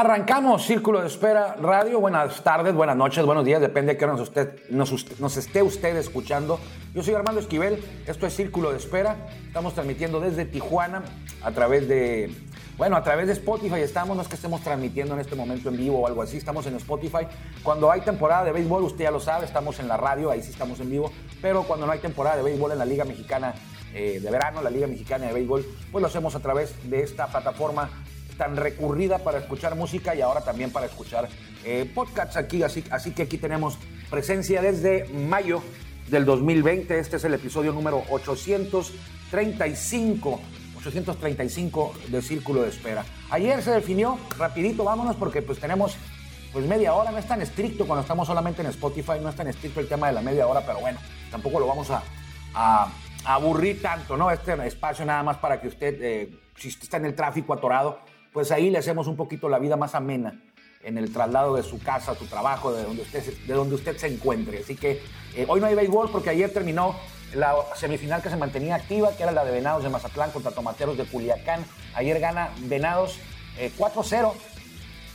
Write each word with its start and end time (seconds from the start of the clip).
Arrancamos 0.00 0.64
Círculo 0.64 1.00
de 1.00 1.08
Espera 1.08 1.56
Radio. 1.60 1.98
Buenas 1.98 2.44
tardes, 2.44 2.72
buenas 2.72 2.96
noches, 2.96 3.26
buenos 3.26 3.44
días, 3.44 3.60
depende 3.60 3.94
de 3.94 3.98
qué 3.98 4.04
hora 4.04 4.12
nos, 4.12 4.28
usted, 4.28 4.70
nos, 4.70 5.36
esté 5.36 5.60
usted 5.60 5.96
escuchando. 5.96 6.60
Yo 6.94 7.02
soy 7.02 7.14
Armando 7.14 7.40
Esquivel, 7.40 7.82
esto 8.06 8.24
es 8.24 8.36
Círculo 8.36 8.70
de 8.70 8.76
Espera. 8.76 9.16
Estamos 9.48 9.74
transmitiendo 9.74 10.20
desde 10.20 10.44
Tijuana 10.44 11.02
a 11.42 11.50
través 11.50 11.88
de, 11.88 12.32
bueno, 12.76 12.94
a 12.94 13.02
través 13.02 13.26
de 13.26 13.32
Spotify 13.32 13.80
estamos, 13.80 14.14
no 14.14 14.22
es 14.22 14.28
que 14.28 14.36
estemos 14.36 14.60
transmitiendo 14.60 15.14
en 15.14 15.20
este 15.20 15.34
momento 15.34 15.68
en 15.68 15.76
vivo 15.76 15.98
o 15.98 16.06
algo 16.06 16.22
así, 16.22 16.36
estamos 16.36 16.64
en 16.68 16.76
Spotify. 16.76 17.26
Cuando 17.64 17.90
hay 17.90 18.02
temporada 18.02 18.44
de 18.44 18.52
béisbol, 18.52 18.84
usted 18.84 19.02
ya 19.02 19.10
lo 19.10 19.18
sabe, 19.18 19.46
estamos 19.46 19.80
en 19.80 19.88
la 19.88 19.96
radio, 19.96 20.30
ahí 20.30 20.44
sí 20.44 20.52
estamos 20.52 20.78
en 20.78 20.90
vivo, 20.90 21.10
pero 21.42 21.64
cuando 21.64 21.86
no 21.86 21.92
hay 21.92 21.98
temporada 21.98 22.36
de 22.36 22.44
béisbol 22.44 22.70
en 22.70 22.78
la 22.78 22.84
Liga 22.84 23.04
Mexicana 23.04 23.52
eh, 23.92 24.20
de 24.22 24.30
verano, 24.30 24.62
la 24.62 24.70
Liga 24.70 24.86
Mexicana 24.86 25.26
de 25.26 25.32
Béisbol, 25.32 25.66
pues 25.90 26.02
lo 26.02 26.06
hacemos 26.06 26.36
a 26.36 26.40
través 26.40 26.88
de 26.88 27.02
esta 27.02 27.26
plataforma 27.26 27.90
tan 28.38 28.56
recurrida 28.56 29.18
para 29.18 29.36
escuchar 29.38 29.74
música 29.74 30.14
y 30.14 30.22
ahora 30.22 30.40
también 30.40 30.70
para 30.70 30.86
escuchar 30.86 31.28
eh, 31.64 31.90
podcasts 31.94 32.38
aquí. 32.38 32.62
Así, 32.62 32.82
que 33.12 33.24
aquí 33.24 33.36
tenemos 33.36 33.76
presencia 34.08 34.62
desde 34.62 35.06
mayo 35.08 35.62
del 36.08 36.24
2020. 36.24 36.98
Este 36.98 37.16
es 37.16 37.24
el 37.24 37.34
episodio 37.34 37.72
número 37.72 38.02
835. 38.08 40.40
835 40.78 41.92
de 42.08 42.22
Círculo 42.22 42.62
de 42.62 42.68
Espera. 42.68 43.04
Ayer 43.30 43.60
se 43.62 43.72
definió, 43.72 44.16
rapidito, 44.38 44.84
vámonos 44.84 45.16
porque 45.16 45.42
pues 45.42 45.58
tenemos 45.58 45.96
pues 46.52 46.64
media 46.66 46.94
hora, 46.94 47.10
no 47.10 47.18
es 47.18 47.26
tan 47.26 47.42
estricto 47.42 47.84
cuando 47.84 48.02
estamos 48.02 48.28
solamente 48.28 48.62
en 48.62 48.68
Spotify, 48.68 49.14
no 49.20 49.28
es 49.28 49.34
tan 49.34 49.48
estricto 49.48 49.80
el 49.80 49.88
tema 49.88 50.06
de 50.06 50.12
la 50.14 50.22
media 50.22 50.46
hora, 50.46 50.64
pero 50.64 50.78
bueno, 50.80 50.98
tampoco 51.30 51.60
lo 51.60 51.66
vamos 51.66 51.90
a, 51.90 52.02
aburrir 53.24 53.82
tanto, 53.82 54.16
¿no? 54.16 54.30
Este 54.30 54.54
espacio 54.66 55.04
nada 55.04 55.24
más 55.24 55.36
para 55.38 55.60
que 55.60 55.66
usted, 55.68 56.00
eh, 56.00 56.30
si 56.56 56.68
está 56.68 56.96
en 56.96 57.04
el 57.04 57.14
tráfico 57.14 57.52
atorado, 57.52 58.00
pues 58.38 58.52
ahí 58.52 58.70
le 58.70 58.78
hacemos 58.78 59.08
un 59.08 59.16
poquito 59.16 59.48
la 59.48 59.58
vida 59.58 59.74
más 59.74 59.96
amena 59.96 60.40
en 60.84 60.96
el 60.96 61.12
traslado 61.12 61.56
de 61.56 61.64
su 61.64 61.80
casa, 61.80 62.14
su 62.14 62.26
trabajo, 62.26 62.72
de 62.72 62.84
donde 62.84 63.02
usted, 63.02 63.24
de 63.36 63.52
donde 63.52 63.74
usted 63.74 63.96
se 63.96 64.06
encuentre. 64.06 64.60
Así 64.60 64.76
que 64.76 65.02
eh, 65.34 65.44
hoy 65.48 65.60
no 65.60 65.66
hay 65.66 65.74
béisbol 65.74 66.12
porque 66.12 66.30
ayer 66.30 66.52
terminó 66.52 66.94
la 67.34 67.56
semifinal 67.74 68.22
que 68.22 68.30
se 68.30 68.36
mantenía 68.36 68.76
activa, 68.76 69.10
que 69.16 69.24
era 69.24 69.32
la 69.32 69.44
de 69.44 69.50
Venados 69.50 69.82
de 69.82 69.88
Mazatlán 69.88 70.30
contra 70.30 70.52
Tomateros 70.52 70.96
de 70.96 71.04
Culiacán. 71.06 71.64
Ayer 71.96 72.20
gana 72.20 72.50
Venados 72.60 73.18
eh, 73.58 73.72
4-0. 73.76 74.32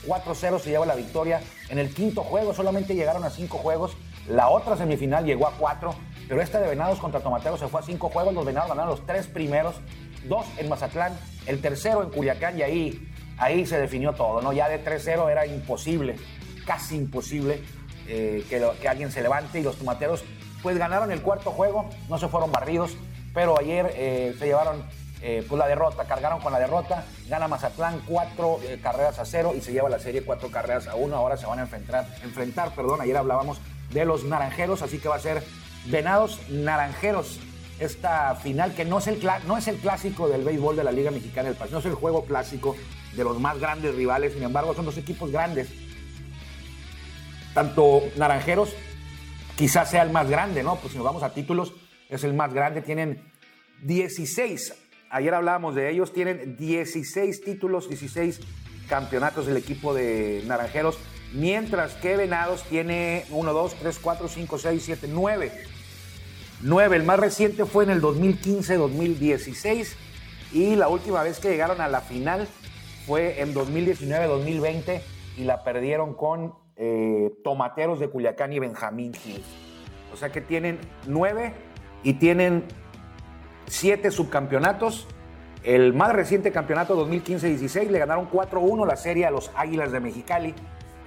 4-0 0.06 0.60
se 0.60 0.70
lleva 0.70 0.86
la 0.86 0.96
victoria. 0.96 1.40
En 1.70 1.80
el 1.80 1.94
quinto 1.94 2.24
juego 2.24 2.54
solamente 2.54 2.94
llegaron 2.94 3.24
a 3.24 3.30
cinco 3.30 3.58
juegos. 3.58 3.96
La 4.28 4.50
otra 4.50 4.76
semifinal 4.76 5.24
llegó 5.24 5.48
a 5.48 5.54
cuatro. 5.54 5.96
Pero 6.28 6.42
esta 6.42 6.60
de 6.60 6.68
Venados 6.68 7.00
contra 7.00 7.22
Tomateros 7.22 7.62
se 7.62 7.70
fue 7.70 7.80
a 7.80 7.84
cinco 7.84 8.10
juegos. 8.10 8.34
Los 8.34 8.44
Venados 8.44 8.68
ganaron 8.68 8.90
los 8.90 9.06
tres 9.06 9.28
primeros. 9.28 9.76
Dos 10.28 10.46
en 10.58 10.68
Mazatlán, 10.68 11.18
el 11.46 11.62
tercero 11.62 12.04
en 12.04 12.10
Culiacán 12.10 12.58
y 12.58 12.62
ahí, 12.62 13.13
ahí 13.38 13.66
se 13.66 13.80
definió 13.80 14.14
todo. 14.14 14.42
¿no? 14.42 14.54
Ya 14.54 14.70
de 14.70 14.84
3-0 14.84 15.30
era 15.30 15.46
imposible, 15.46 16.16
casi 16.66 16.96
imposible 16.96 17.62
eh, 18.08 18.46
que, 18.50 18.88
alguien 18.88 19.12
se 19.12 19.22
levante. 19.22 19.60
Y 19.60 19.64
los 19.64 19.78
Tomateros 19.78 20.24
pues 20.62 20.78
ganaron 20.78 21.12
el 21.12 21.22
cuarto 21.22 21.52
juego. 21.52 21.90
No 22.10 22.18
se 22.18 22.28
fueron 22.28 22.52
barridos. 22.52 22.96
Pero 23.34 23.60
ayer 23.60 23.92
eh, 23.96 24.36
se 24.38 24.46
llevaron 24.46 24.84
eh, 25.22 25.44
pues 25.48 25.58
la 25.58 25.68
derrota, 25.68 26.04
cargaron 26.06 26.40
con 26.40 26.52
la 26.52 26.60
derrota, 26.60 27.06
gana 27.28 27.48
Mazatlán 27.48 28.02
cuatro 28.06 28.60
carreras 28.84 29.18
a 29.18 29.26
cero 29.26 29.54
y 29.58 29.62
se 29.62 29.72
lleva 29.72 29.90
la 29.90 29.98
serie 29.98 30.24
cuatro 30.24 30.52
carreras 30.52 30.88
a 30.88 30.96
uno. 30.96 31.16
Ahora 31.16 31.38
se 31.38 31.48
van 31.48 31.60
a 31.60 31.64
enfrentar, 31.64 32.06
enfrentar, 32.24 32.76
perdón, 32.76 33.02
ayer 33.02 33.18
hablábamos 33.18 33.60
de 33.92 34.06
los 34.06 34.24
naranjeros, 34.26 34.82
así 34.82 35.00
que 35.00 35.08
va 35.08 35.16
a 35.16 35.20
ser 35.20 35.44
Venados 35.86 36.40
Naranjeros 36.50 37.40
esta 37.80 38.36
final 38.36 38.74
que 38.74 38.86
no 38.86 39.00
es 39.00 39.08
el 39.08 39.22
no 39.48 39.58
es 39.58 39.68
el 39.68 39.78
clásico 39.78 40.28
del 40.30 40.44
béisbol 40.44 40.76
de 40.76 40.84
la 40.84 40.92
Liga 40.92 41.12
Mexicana 41.12 41.50
del 41.50 41.58
Pacífico, 41.58 41.76
no 41.76 41.80
es 41.80 41.86
el 41.86 41.96
juego 41.96 42.26
clásico 42.26 42.76
de 43.16 43.24
los 43.24 43.40
más 43.40 43.60
grandes 43.60 43.96
rivales, 43.96 44.34
sin 44.34 44.44
embargo 44.44 44.74
son 44.74 44.86
dos 44.86 44.98
equipos 44.98 45.32
grandes. 45.32 45.70
Tanto 47.54 48.04
Naranjeros 48.18 48.74
quizás 49.56 49.90
sea 49.90 50.04
el 50.04 50.12
más 50.12 50.30
grande, 50.30 50.64
¿no? 50.64 50.78
Pues 50.78 50.92
si 50.92 50.98
nos 50.98 51.06
vamos 51.06 51.24
a 51.24 51.34
títulos, 51.34 51.74
es 52.10 52.24
el 52.24 52.34
más 52.34 52.54
grande. 52.54 52.82
Tienen 52.82 53.24
16. 53.84 54.74
Ayer 55.10 55.34
hablábamos 55.34 55.76
de 55.76 55.92
ellos. 55.92 56.14
Tienen 56.14 56.58
16 56.58 57.42
títulos, 57.42 57.88
16 57.90 58.40
campeonatos 58.88 59.46
del 59.46 59.58
equipo 59.58 59.94
de 59.94 60.44
Naranjeros. 60.48 60.98
Mientras 61.34 61.94
que 61.96 62.16
Venados 62.18 62.64
tiene 62.64 63.26
1, 63.30 63.54
2, 63.54 63.76
3, 63.76 64.00
4, 64.00 64.28
5, 64.28 64.58
6, 64.58 64.84
7, 64.84 65.08
9. 65.10 65.52
9. 66.62 66.96
El 66.96 67.04
más 67.04 67.20
reciente 67.20 67.66
fue 67.66 67.84
en 67.84 67.92
el 67.92 68.02
2015-2016. 68.02 69.94
Y 70.54 70.76
la 70.76 70.88
última 70.88 71.24
vez 71.24 71.40
que 71.40 71.50
llegaron 71.50 71.82
a 71.82 71.88
la 71.88 72.02
final 72.02 72.48
fue 73.06 73.42
en 73.42 73.54
2019-2020 73.54 75.02
y 75.38 75.44
la 75.44 75.64
perdieron 75.64 76.14
con 76.14 76.54
eh, 76.76 77.32
Tomateros 77.44 78.00
de 78.00 78.10
Culiacán 78.10 78.54
y 78.54 78.60
Benjamín 78.60 79.14
Gil. 79.14 79.44
O 80.14 80.18
sea 80.18 80.32
que 80.32 80.42
tienen 80.42 80.80
nueve 81.08 81.54
y 82.04 82.14
tienen 82.14 82.64
siete 83.68 84.12
subcampeonatos. 84.12 85.08
El 85.64 85.94
más 85.94 86.14
reciente 86.14 86.52
campeonato 86.52 86.96
2015-16 87.08 87.90
le 87.90 88.00
ganaron 88.00 88.30
4-1 88.30 88.86
la 88.86 88.96
serie 88.98 89.26
a 89.26 89.32
los 89.32 89.52
Águilas 89.56 89.92
de 89.92 90.00
Mexicali 90.00 90.54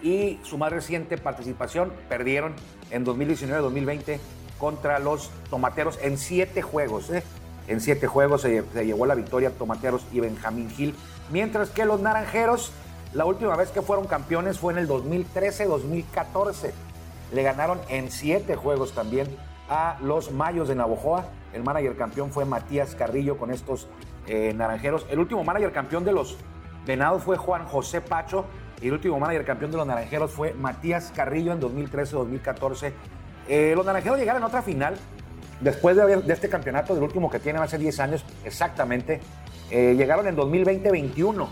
y 0.02 0.38
su 0.42 0.56
más 0.56 0.72
reciente 0.72 1.18
participación 1.18 1.92
perdieron 2.08 2.54
en 2.90 3.04
2019-2020 3.04 4.18
contra 4.58 4.98
los 4.98 5.30
Tomateros 5.50 5.98
en 6.02 6.16
siete 6.16 6.62
juegos. 6.62 7.10
¿eh? 7.10 7.22
En 7.68 7.80
siete 7.80 8.06
juegos 8.06 8.42
se, 8.42 8.62
se 8.72 8.86
llevó 8.86 9.06
la 9.06 9.14
victoria 9.14 9.50
Tomateros 9.50 10.06
y 10.12 10.20
Benjamín 10.20 10.70
Gil. 10.70 10.94
Mientras 11.30 11.70
que 11.70 11.84
los 11.84 12.00
Naranjeros, 12.00 12.72
la 13.12 13.24
última 13.24 13.56
vez 13.56 13.70
que 13.70 13.82
fueron 13.82 14.06
campeones 14.06 14.58
fue 14.58 14.72
en 14.72 14.78
el 14.78 14.88
2013-2014. 14.88 16.72
Le 17.32 17.42
ganaron 17.42 17.80
en 17.88 18.10
siete 18.10 18.54
juegos 18.56 18.92
también 18.92 19.26
a 19.68 19.98
los 20.02 20.30
Mayos 20.30 20.68
de 20.68 20.74
Navojoa. 20.74 21.26
El 21.52 21.62
manager 21.62 21.96
campeón 21.96 22.30
fue 22.30 22.44
Matías 22.44 22.94
Carrillo 22.94 23.38
con 23.38 23.50
estos 23.50 23.88
eh, 24.26 24.52
naranjeros. 24.54 25.06
El 25.10 25.18
último 25.18 25.42
manager 25.42 25.72
campeón 25.72 26.04
de 26.04 26.12
los 26.12 26.36
Venados 26.86 27.24
fue 27.24 27.36
Juan 27.36 27.64
José 27.66 28.00
Pacho. 28.00 28.44
Y 28.80 28.88
el 28.88 28.92
último 28.92 29.18
manager 29.18 29.44
campeón 29.44 29.70
de 29.70 29.78
los 29.78 29.86
naranjeros 29.86 30.30
fue 30.30 30.52
Matías 30.52 31.12
Carrillo 31.14 31.52
en 31.52 31.60
2013-2014. 31.60 32.92
Eh, 33.48 33.72
los 33.74 33.86
naranjeros 33.86 34.18
llegaron 34.18 34.42
a 34.42 34.46
otra 34.46 34.62
final 34.62 34.96
después 35.60 35.96
de, 35.96 36.32
este 36.32 36.48
campeonato, 36.48 36.94
del 36.94 37.02
último 37.02 37.30
que 37.30 37.38
tienen 37.38 37.62
hace 37.62 37.78
10 37.78 38.00
años 38.00 38.24
exactamente. 38.44 39.20
Eh, 39.70 39.94
llegaron 39.96 40.28
en 40.28 40.36
2020-21 40.36 41.48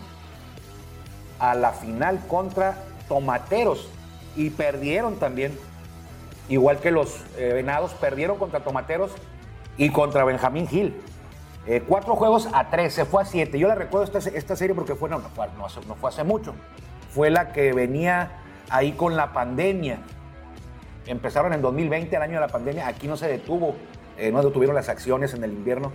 a 1.40 1.54
la 1.54 1.72
final 1.72 2.20
contra 2.28 2.78
Tomateros 3.08 3.88
y 4.36 4.50
perdieron 4.50 5.16
también, 5.16 5.58
igual 6.48 6.78
que 6.78 6.90
los 6.90 7.24
eh, 7.36 7.52
Venados, 7.54 7.92
perdieron 7.94 8.38
contra 8.38 8.60
Tomateros 8.60 9.12
y 9.76 9.90
contra 9.90 10.24
Benjamín 10.24 10.68
Gil. 10.68 10.94
Eh, 11.66 11.82
cuatro 11.86 12.14
juegos 12.14 12.48
a 12.52 12.70
tres, 12.70 12.94
se 12.94 13.04
fue 13.04 13.22
a 13.22 13.24
siete. 13.24 13.58
Yo 13.58 13.66
la 13.66 13.74
recuerdo 13.74 14.04
esta, 14.04 14.30
esta 14.30 14.54
serie 14.54 14.74
porque 14.74 14.94
fue, 14.94 15.08
no, 15.10 15.18
no 15.18 15.28
fue, 15.30 15.48
no 15.88 15.94
fue 15.96 16.10
hace 16.10 16.22
mucho. 16.22 16.54
Fue 17.12 17.30
la 17.30 17.52
que 17.52 17.72
venía 17.72 18.42
ahí 18.70 18.92
con 18.92 19.16
la 19.16 19.32
pandemia. 19.32 19.98
Empezaron 21.06 21.52
en 21.52 21.62
2020, 21.62 22.14
el 22.14 22.22
año 22.22 22.34
de 22.34 22.40
la 22.40 22.48
pandemia. 22.48 22.86
Aquí 22.86 23.08
no 23.08 23.16
se 23.16 23.28
detuvo, 23.28 23.74
no 24.32 24.42
detuvieron 24.42 24.74
las 24.74 24.88
acciones 24.88 25.34
en 25.34 25.42
el 25.42 25.52
invierno. 25.52 25.90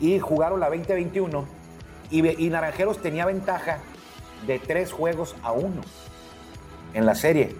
Y 0.00 0.18
jugaron 0.18 0.60
la 0.60 0.68
2021. 0.68 1.61
Y, 2.12 2.44
y 2.44 2.48
Naranjeros 2.48 3.02
tenía 3.02 3.26
ventaja 3.26 3.78
de 4.46 4.60
tres 4.60 4.92
juegos 4.92 5.34
a 5.42 5.50
uno 5.50 5.82
en 6.94 7.06
la 7.06 7.16
serie. 7.16 7.56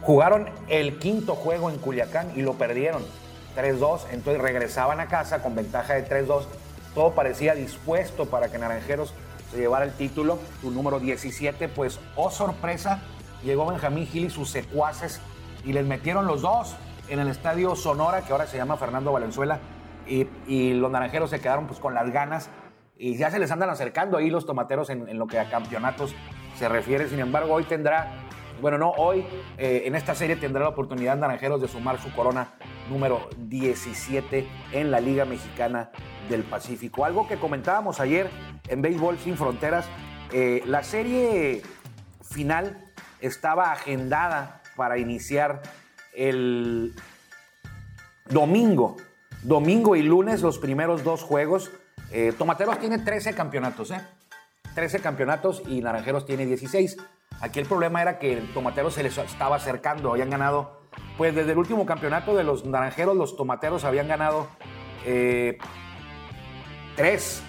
Jugaron 0.00 0.50
el 0.68 0.98
quinto 0.98 1.36
juego 1.36 1.70
en 1.70 1.78
Culiacán 1.78 2.32
y 2.34 2.42
lo 2.42 2.54
perdieron 2.54 3.04
3-2. 3.56 4.06
Entonces 4.10 4.42
regresaban 4.42 4.98
a 4.98 5.06
casa 5.06 5.42
con 5.42 5.54
ventaja 5.54 5.94
de 5.94 6.08
3-2. 6.08 6.44
Todo 6.94 7.12
parecía 7.12 7.54
dispuesto 7.54 8.26
para 8.26 8.50
que 8.50 8.58
Naranjeros 8.58 9.14
se 9.52 9.58
llevara 9.58 9.84
el 9.84 9.92
título. 9.92 10.38
Su 10.60 10.70
número 10.70 10.98
17, 10.98 11.68
pues, 11.68 12.00
oh 12.16 12.30
sorpresa, 12.30 13.02
llegó 13.44 13.66
Benjamín 13.66 14.06
Gil 14.06 14.24
y 14.24 14.30
sus 14.30 14.50
secuaces 14.50 15.20
y 15.64 15.72
les 15.72 15.86
metieron 15.86 16.26
los 16.26 16.42
dos 16.42 16.74
en 17.08 17.20
el 17.20 17.28
estadio 17.28 17.76
Sonora, 17.76 18.22
que 18.22 18.32
ahora 18.32 18.46
se 18.46 18.56
llama 18.56 18.76
Fernando 18.76 19.12
Valenzuela. 19.12 19.60
Y, 20.06 20.74
los 20.74 20.90
naranjeros 20.90 21.30
se 21.30 21.40
quedaron 21.40 21.68
pues 21.68 21.78
con 21.78 21.94
las 21.94 22.10
ganas 22.10 22.50
y 22.96 23.16
ya 23.16 23.30
se 23.30 23.38
les 23.38 23.50
andan 23.50 23.70
acercando 23.70 24.16
ahí 24.16 24.30
los 24.30 24.46
tomateros 24.46 24.90
en, 24.90 25.18
lo 25.18 25.26
que 25.26 25.38
a 25.38 25.48
campeonatos 25.48 26.14
se 26.56 26.68
refiere. 26.68 27.08
Sin 27.08 27.20
embargo, 27.20 27.54
hoy 27.54 27.64
tendrá 27.64 28.12
bueno, 28.60 28.78
no, 28.78 28.90
hoy 28.90 29.26
eh, 29.58 29.82
en 29.86 29.96
esta 29.96 30.14
serie 30.14 30.36
tendrá 30.36 30.62
la 30.62 30.68
oportunidad 30.68 31.16
Naranjeros 31.16 31.60
de 31.60 31.66
sumar 31.66 32.00
su 32.00 32.12
corona 32.14 32.54
número 32.88 33.28
17 33.36 34.46
en 34.70 34.92
la 34.92 35.00
Liga 35.00 35.24
Mexicana 35.24 35.90
del 36.28 36.44
Pacífico. 36.44 37.04
Algo 37.04 37.26
que 37.26 37.38
comentábamos 37.38 37.98
ayer 37.98 38.30
en 38.68 38.80
Béisbol 38.80 39.18
Sin 39.18 39.36
Fronteras, 39.36 39.86
eh, 40.32 40.62
la 40.64 40.84
serie 40.84 41.62
final 42.22 42.78
estaba 43.20 43.72
agendada 43.72 44.62
para 44.76 44.96
iniciar 44.96 45.62
el 46.14 46.94
domingo. 48.28 48.96
Domingo 49.42 49.96
y 49.96 50.02
lunes, 50.02 50.40
los 50.42 50.58
primeros 50.58 51.02
dos 51.02 51.22
juegos. 51.22 51.72
Eh, 52.12 52.32
Tomateros 52.36 52.78
tiene 52.78 52.98
13 52.98 53.34
campeonatos, 53.34 53.90
¿eh? 53.90 54.00
13 54.74 55.00
campeonatos 55.00 55.62
y 55.66 55.80
Naranjeros 55.80 56.26
tiene 56.26 56.46
16. 56.46 56.96
Aquí 57.40 57.58
el 57.58 57.66
problema 57.66 58.02
era 58.02 58.18
que 58.18 58.34
el 58.34 58.52
tomatero 58.52 58.90
se 58.90 59.02
les 59.02 59.16
estaba 59.18 59.56
acercando, 59.56 60.12
habían 60.12 60.30
ganado, 60.30 60.80
pues 61.16 61.34
desde 61.34 61.52
el 61.52 61.58
último 61.58 61.86
campeonato 61.86 62.36
de 62.36 62.44
los 62.44 62.64
naranjeros, 62.64 63.16
los 63.16 63.36
tomateros 63.36 63.84
habían 63.84 64.08
ganado 64.08 64.48
eh, 65.04 65.58
tres, 66.96 67.42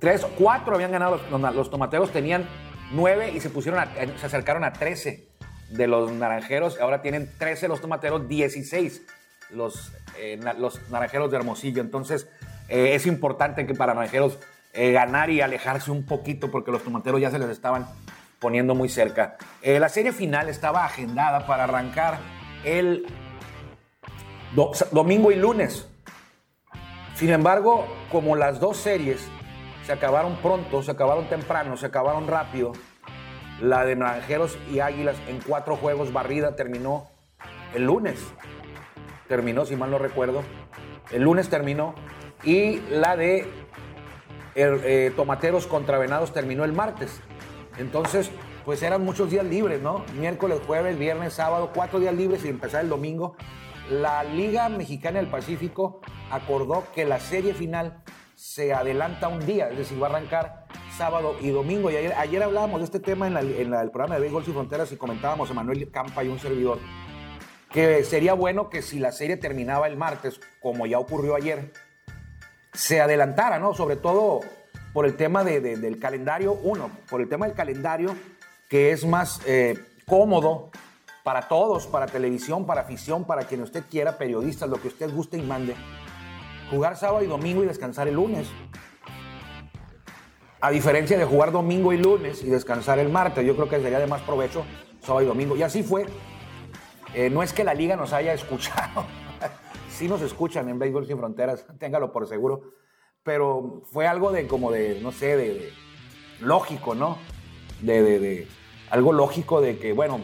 tres, 0.00 0.26
cuatro 0.38 0.74
habían 0.74 0.92
ganado, 0.92 1.20
los, 1.54 1.70
tomateros 1.70 2.10
tenían 2.10 2.46
nueve 2.92 3.30
y 3.32 3.40
se 3.40 3.48
pusieron, 3.48 3.82
se 4.18 4.26
acercaron 4.26 4.64
a 4.64 4.72
trece 4.72 5.28
de 5.70 5.86
los 5.86 6.12
naranjeros, 6.12 6.78
ahora 6.80 7.00
tienen 7.00 7.30
trece 7.38 7.68
los 7.68 7.80
tomateros, 7.80 8.28
dieciséis 8.28 9.02
los, 9.50 9.92
eh, 10.18 10.38
los 10.58 10.90
naranjeros 10.90 11.30
de 11.30 11.36
Hermosillo, 11.38 11.80
entonces 11.80 12.28
eh, 12.68 12.94
es 12.94 13.06
importante 13.06 13.66
que 13.66 13.74
para 13.74 13.94
naranjeros 13.94 14.38
ganar 14.74 15.28
y 15.28 15.42
alejarse 15.42 15.90
un 15.90 16.06
poquito 16.06 16.50
porque 16.50 16.70
los 16.70 16.82
tomateros 16.82 17.20
ya 17.20 17.30
se 17.30 17.38
les 17.38 17.50
estaban 17.50 17.86
poniendo 18.42 18.74
muy 18.74 18.88
cerca. 18.88 19.36
Eh, 19.62 19.78
la 19.78 19.88
serie 19.88 20.12
final 20.12 20.48
estaba 20.48 20.84
agendada 20.84 21.46
para 21.46 21.64
arrancar 21.64 22.18
el 22.64 23.06
domingo 24.90 25.30
y 25.30 25.36
lunes. 25.36 25.88
Sin 27.14 27.30
embargo, 27.30 27.86
como 28.10 28.34
las 28.34 28.58
dos 28.58 28.76
series 28.76 29.28
se 29.86 29.92
acabaron 29.92 30.36
pronto, 30.42 30.82
se 30.82 30.90
acabaron 30.90 31.28
temprano, 31.28 31.76
se 31.76 31.86
acabaron 31.86 32.26
rápido, 32.26 32.72
la 33.60 33.84
de 33.84 33.94
Naranjeros 33.94 34.58
y 34.72 34.80
Águilas 34.80 35.16
en 35.28 35.38
cuatro 35.38 35.76
juegos 35.76 36.12
barrida 36.12 36.56
terminó 36.56 37.08
el 37.74 37.84
lunes. 37.84 38.18
Terminó, 39.28 39.64
si 39.64 39.76
mal 39.76 39.92
no 39.92 39.98
recuerdo. 39.98 40.42
El 41.12 41.22
lunes 41.22 41.48
terminó. 41.48 41.94
Y 42.44 42.80
la 42.90 43.16
de 43.16 43.46
eh, 44.54 45.12
Tomateros 45.16 45.66
contra 45.66 45.98
Venados 45.98 46.32
terminó 46.32 46.64
el 46.64 46.72
martes. 46.72 47.20
Entonces, 47.78 48.30
pues 48.64 48.82
eran 48.82 49.04
muchos 49.04 49.30
días 49.30 49.44
libres, 49.44 49.80
¿no? 49.80 50.04
Miércoles, 50.18 50.60
jueves, 50.66 50.98
viernes, 50.98 51.34
sábado, 51.34 51.70
cuatro 51.74 51.98
días 52.00 52.14
libres 52.14 52.44
y 52.44 52.48
empezar 52.48 52.82
el 52.82 52.88
domingo. 52.88 53.36
La 53.90 54.24
Liga 54.24 54.68
Mexicana 54.68 55.18
del 55.18 55.28
Pacífico 55.28 56.00
acordó 56.30 56.84
que 56.94 57.04
la 57.04 57.18
serie 57.18 57.54
final 57.54 58.02
se 58.34 58.72
adelanta 58.72 59.28
un 59.28 59.44
día, 59.44 59.68
es 59.70 59.78
decir, 59.78 60.02
va 60.02 60.08
a 60.08 60.10
arrancar 60.10 60.66
sábado 60.96 61.36
y 61.40 61.50
domingo. 61.50 61.90
Y 61.90 61.96
ayer, 61.96 62.42
hablábamos 62.42 62.80
de 62.80 62.84
este 62.84 63.00
tema 63.00 63.26
en, 63.26 63.36
el 63.36 63.90
programa 63.90 64.16
de 64.16 64.20
Béisbol 64.20 64.44
Sin 64.44 64.54
Fronteras 64.54 64.92
y 64.92 64.96
comentábamos 64.96 65.50
a 65.50 65.54
Manuel 65.54 65.90
Campa 65.90 66.24
y 66.24 66.28
un 66.28 66.38
servidor, 66.38 66.78
que 67.70 68.04
sería 68.04 68.34
bueno 68.34 68.68
que 68.68 68.82
si 68.82 68.98
la 68.98 69.12
serie 69.12 69.36
terminaba 69.36 69.86
el 69.86 69.96
martes, 69.96 70.40
como 70.60 70.86
ya 70.86 70.98
ocurrió 70.98 71.34
ayer, 71.34 71.72
se 72.72 73.00
adelantara, 73.00 73.58
¿no? 73.58 73.74
Sobre 73.74 73.96
todo 73.96 74.40
por 74.92 75.06
el 75.06 75.16
tema 75.16 75.44
del 75.44 75.98
calendario, 75.98 76.52
uno, 76.52 76.90
por 77.08 77.20
el 77.20 77.28
tema 77.28 77.46
del 77.46 77.54
calendario, 77.54 78.14
que 78.68 78.92
es 78.92 79.04
más 79.04 79.40
eh, 79.46 79.78
cómodo 80.06 80.70
para 81.22 81.48
todos, 81.48 81.86
para 81.86 82.06
televisión, 82.06 82.66
para 82.66 82.82
afición, 82.82 83.24
para 83.24 83.44
quien 83.44 83.62
usted 83.62 83.84
quiera, 83.90 84.18
periodistas, 84.18 84.68
lo 84.68 84.80
que 84.80 84.88
usted 84.88 85.10
guste 85.10 85.38
y 85.38 85.42
mande. 85.42 85.74
Jugar 86.70 86.96
sábado 86.96 87.22
y 87.22 87.26
domingo 87.26 87.62
y 87.62 87.66
descansar 87.66 88.08
el 88.08 88.14
lunes. 88.14 88.48
A 90.60 90.70
diferencia 90.70 91.18
de 91.18 91.24
jugar 91.24 91.52
domingo 91.52 91.92
y 91.92 91.98
lunes 91.98 92.42
y 92.42 92.46
descansar 92.46 92.98
el 92.98 93.08
martes, 93.08 93.44
yo 93.44 93.54
creo 93.54 93.68
que 93.68 93.80
sería 93.80 93.98
de 93.98 94.06
más 94.06 94.22
provecho 94.22 94.64
sábado 95.00 95.22
y 95.22 95.26
domingo. 95.26 95.56
Y 95.56 95.62
así 95.62 95.82
fue. 95.82 96.06
Eh, 97.14 97.28
no 97.30 97.42
es 97.42 97.52
que 97.52 97.64
la 97.64 97.74
liga 97.74 97.96
nos 97.96 98.12
haya 98.12 98.32
escuchado. 98.34 99.04
Sí 100.02 100.08
nos 100.08 100.20
escuchan 100.20 100.68
en 100.68 100.80
Béisbol 100.80 101.06
Sin 101.06 101.16
Fronteras, 101.16 101.64
téngalo 101.78 102.12
por 102.12 102.26
seguro 102.26 102.74
pero 103.22 103.82
fue 103.92 104.06
algo 104.06 104.32
de 104.32 104.46
como 104.46 104.72
de, 104.72 104.98
no 105.00 105.12
sé, 105.12 105.36
de, 105.36 105.72
lógico, 106.40 106.94
¿no? 106.94 107.18
De, 107.80 108.02
de, 108.18 108.48
algo 108.90 109.12
lógico 109.12 109.60
de 109.60 109.78
que, 109.78 109.92
bueno, 109.92 110.18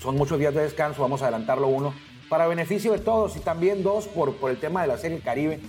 son 0.00 0.16
muchos 0.16 0.38
días 0.38 0.52
de 0.52 0.62
descanso, 0.62 1.02
vamos 1.02 1.22
a 1.22 1.26
adelantarlo 1.26 1.68
uno, 1.68 1.94
para 2.28 2.48
beneficio 2.48 2.92
de 2.92 2.98
todos 2.98 3.36
y 3.36 3.40
también 3.40 3.82
dos 3.82 4.08
por, 4.08 4.34
por 4.34 4.50
el 4.50 4.58
tema 4.58 4.82
de 4.82 4.88
la 4.88 4.98
Serie 4.98 5.20
Caribe, 5.20 5.60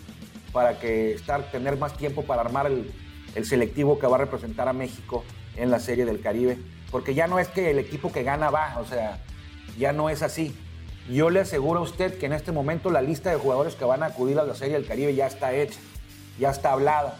para 0.51 0.79
que 0.79 1.13
estar, 1.13 1.51
tener 1.51 1.77
más 1.77 1.95
tiempo 1.95 2.23
para 2.23 2.41
armar 2.41 2.65
el, 2.65 2.91
el 3.35 3.45
selectivo 3.45 3.99
que 3.99 4.07
va 4.07 4.15
a 4.15 4.19
representar 4.19 4.67
a 4.67 4.73
México 4.73 5.23
en 5.55 5.69
la 5.69 5.79
Serie 5.79 6.05
del 6.05 6.19
Caribe, 6.19 6.57
porque 6.89 7.13
ya 7.13 7.27
no 7.27 7.37
es 7.37 7.47
que 7.47 7.69
el 7.69 7.77
equipo 7.77 8.11
que 8.11 8.23
gana 8.23 8.49
va, 8.49 8.79
o 8.79 8.85
sea, 8.85 9.23
ya 9.77 9.93
no 9.93 10.09
es 10.09 10.23
así. 10.23 10.55
Yo 11.11 11.30
le 11.30 11.41
aseguro 11.41 11.81
a 11.81 11.83
usted 11.83 12.18
que 12.18 12.25
en 12.25 12.33
este 12.33 12.53
momento 12.53 12.89
la 12.89 13.01
lista 13.01 13.30
de 13.30 13.35
jugadores 13.35 13.75
que 13.75 13.83
van 13.83 14.01
a 14.01 14.07
acudir 14.07 14.39
a 14.39 14.44
la 14.44 14.56
Serie 14.56 14.75
del 14.75 14.87
Caribe 14.87 15.13
ya 15.13 15.27
está 15.27 15.53
hecha 15.53 15.80
ya 16.39 16.49
está 16.49 16.71
hablada. 16.71 17.15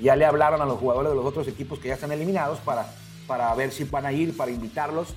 Ya 0.00 0.16
le 0.16 0.24
hablaron 0.24 0.60
a 0.60 0.66
los 0.66 0.78
jugadores 0.78 1.10
de 1.10 1.16
los 1.16 1.24
otros 1.24 1.48
equipos 1.48 1.78
que 1.78 1.88
ya 1.88 1.94
están 1.94 2.12
eliminados 2.12 2.58
para, 2.60 2.86
para 3.26 3.52
ver 3.54 3.72
si 3.72 3.84
van 3.84 4.06
a 4.06 4.12
ir, 4.12 4.36
para 4.36 4.50
invitarlos, 4.50 5.14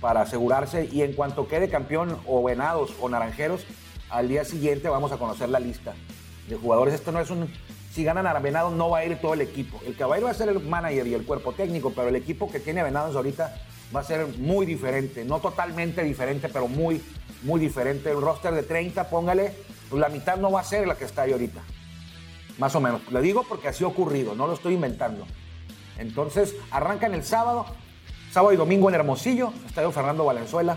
para 0.00 0.22
asegurarse. 0.22 0.88
Y 0.90 1.02
en 1.02 1.12
cuanto 1.12 1.46
quede 1.46 1.68
campeón 1.68 2.18
o 2.26 2.42
Venados 2.42 2.92
o 3.00 3.08
Naranjeros, 3.08 3.64
al 4.10 4.28
día 4.28 4.44
siguiente 4.44 4.88
vamos 4.88 5.12
a 5.12 5.16
conocer 5.18 5.48
la 5.48 5.60
lista 5.60 5.94
de 6.48 6.56
jugadores. 6.56 6.94
Esto 6.94 7.12
no 7.12 7.20
es 7.20 7.30
un... 7.30 7.52
Si 7.92 8.02
ganan 8.04 8.26
a 8.26 8.38
Venados 8.38 8.72
no 8.72 8.88
va 8.90 8.98
a 8.98 9.04
ir 9.04 9.20
todo 9.20 9.34
el 9.34 9.42
equipo. 9.42 9.80
El 9.86 9.94
que 9.94 10.04
va 10.04 10.14
a 10.14 10.18
ir 10.18 10.24
va 10.24 10.30
a 10.30 10.34
ser 10.34 10.48
el 10.48 10.60
manager 10.60 11.06
y 11.06 11.14
el 11.14 11.24
cuerpo 11.24 11.52
técnico, 11.52 11.92
pero 11.94 12.08
el 12.08 12.16
equipo 12.16 12.50
que 12.50 12.58
tiene 12.58 12.82
Venados 12.82 13.14
ahorita 13.14 13.54
va 13.94 14.00
a 14.00 14.04
ser 14.04 14.26
muy 14.38 14.66
diferente. 14.66 15.24
No 15.24 15.40
totalmente 15.40 16.02
diferente, 16.02 16.48
pero 16.48 16.68
muy, 16.68 17.02
muy 17.42 17.60
diferente. 17.60 18.10
El 18.10 18.20
roster 18.20 18.54
de 18.54 18.62
30, 18.62 19.08
póngale, 19.08 19.52
pues 19.88 20.00
la 20.00 20.08
mitad 20.08 20.36
no 20.36 20.50
va 20.50 20.60
a 20.60 20.64
ser 20.64 20.86
la 20.86 20.96
que 20.96 21.04
está 21.04 21.22
ahí 21.22 21.32
ahorita. 21.32 21.60
Más 22.58 22.74
o 22.74 22.80
menos. 22.80 23.00
Lo 23.10 23.20
digo 23.20 23.44
porque 23.48 23.68
así 23.68 23.84
ha 23.84 23.86
ocurrido, 23.86 24.34
no 24.34 24.46
lo 24.46 24.54
estoy 24.54 24.74
inventando. 24.74 25.26
Entonces, 25.98 26.54
arrancan 26.70 27.14
el 27.14 27.24
sábado, 27.24 27.66
sábado 28.30 28.52
y 28.52 28.56
domingo 28.56 28.88
en 28.88 28.94
Hermosillo, 28.94 29.52
Estadio 29.66 29.92
Fernando 29.92 30.24
Valenzuela. 30.24 30.76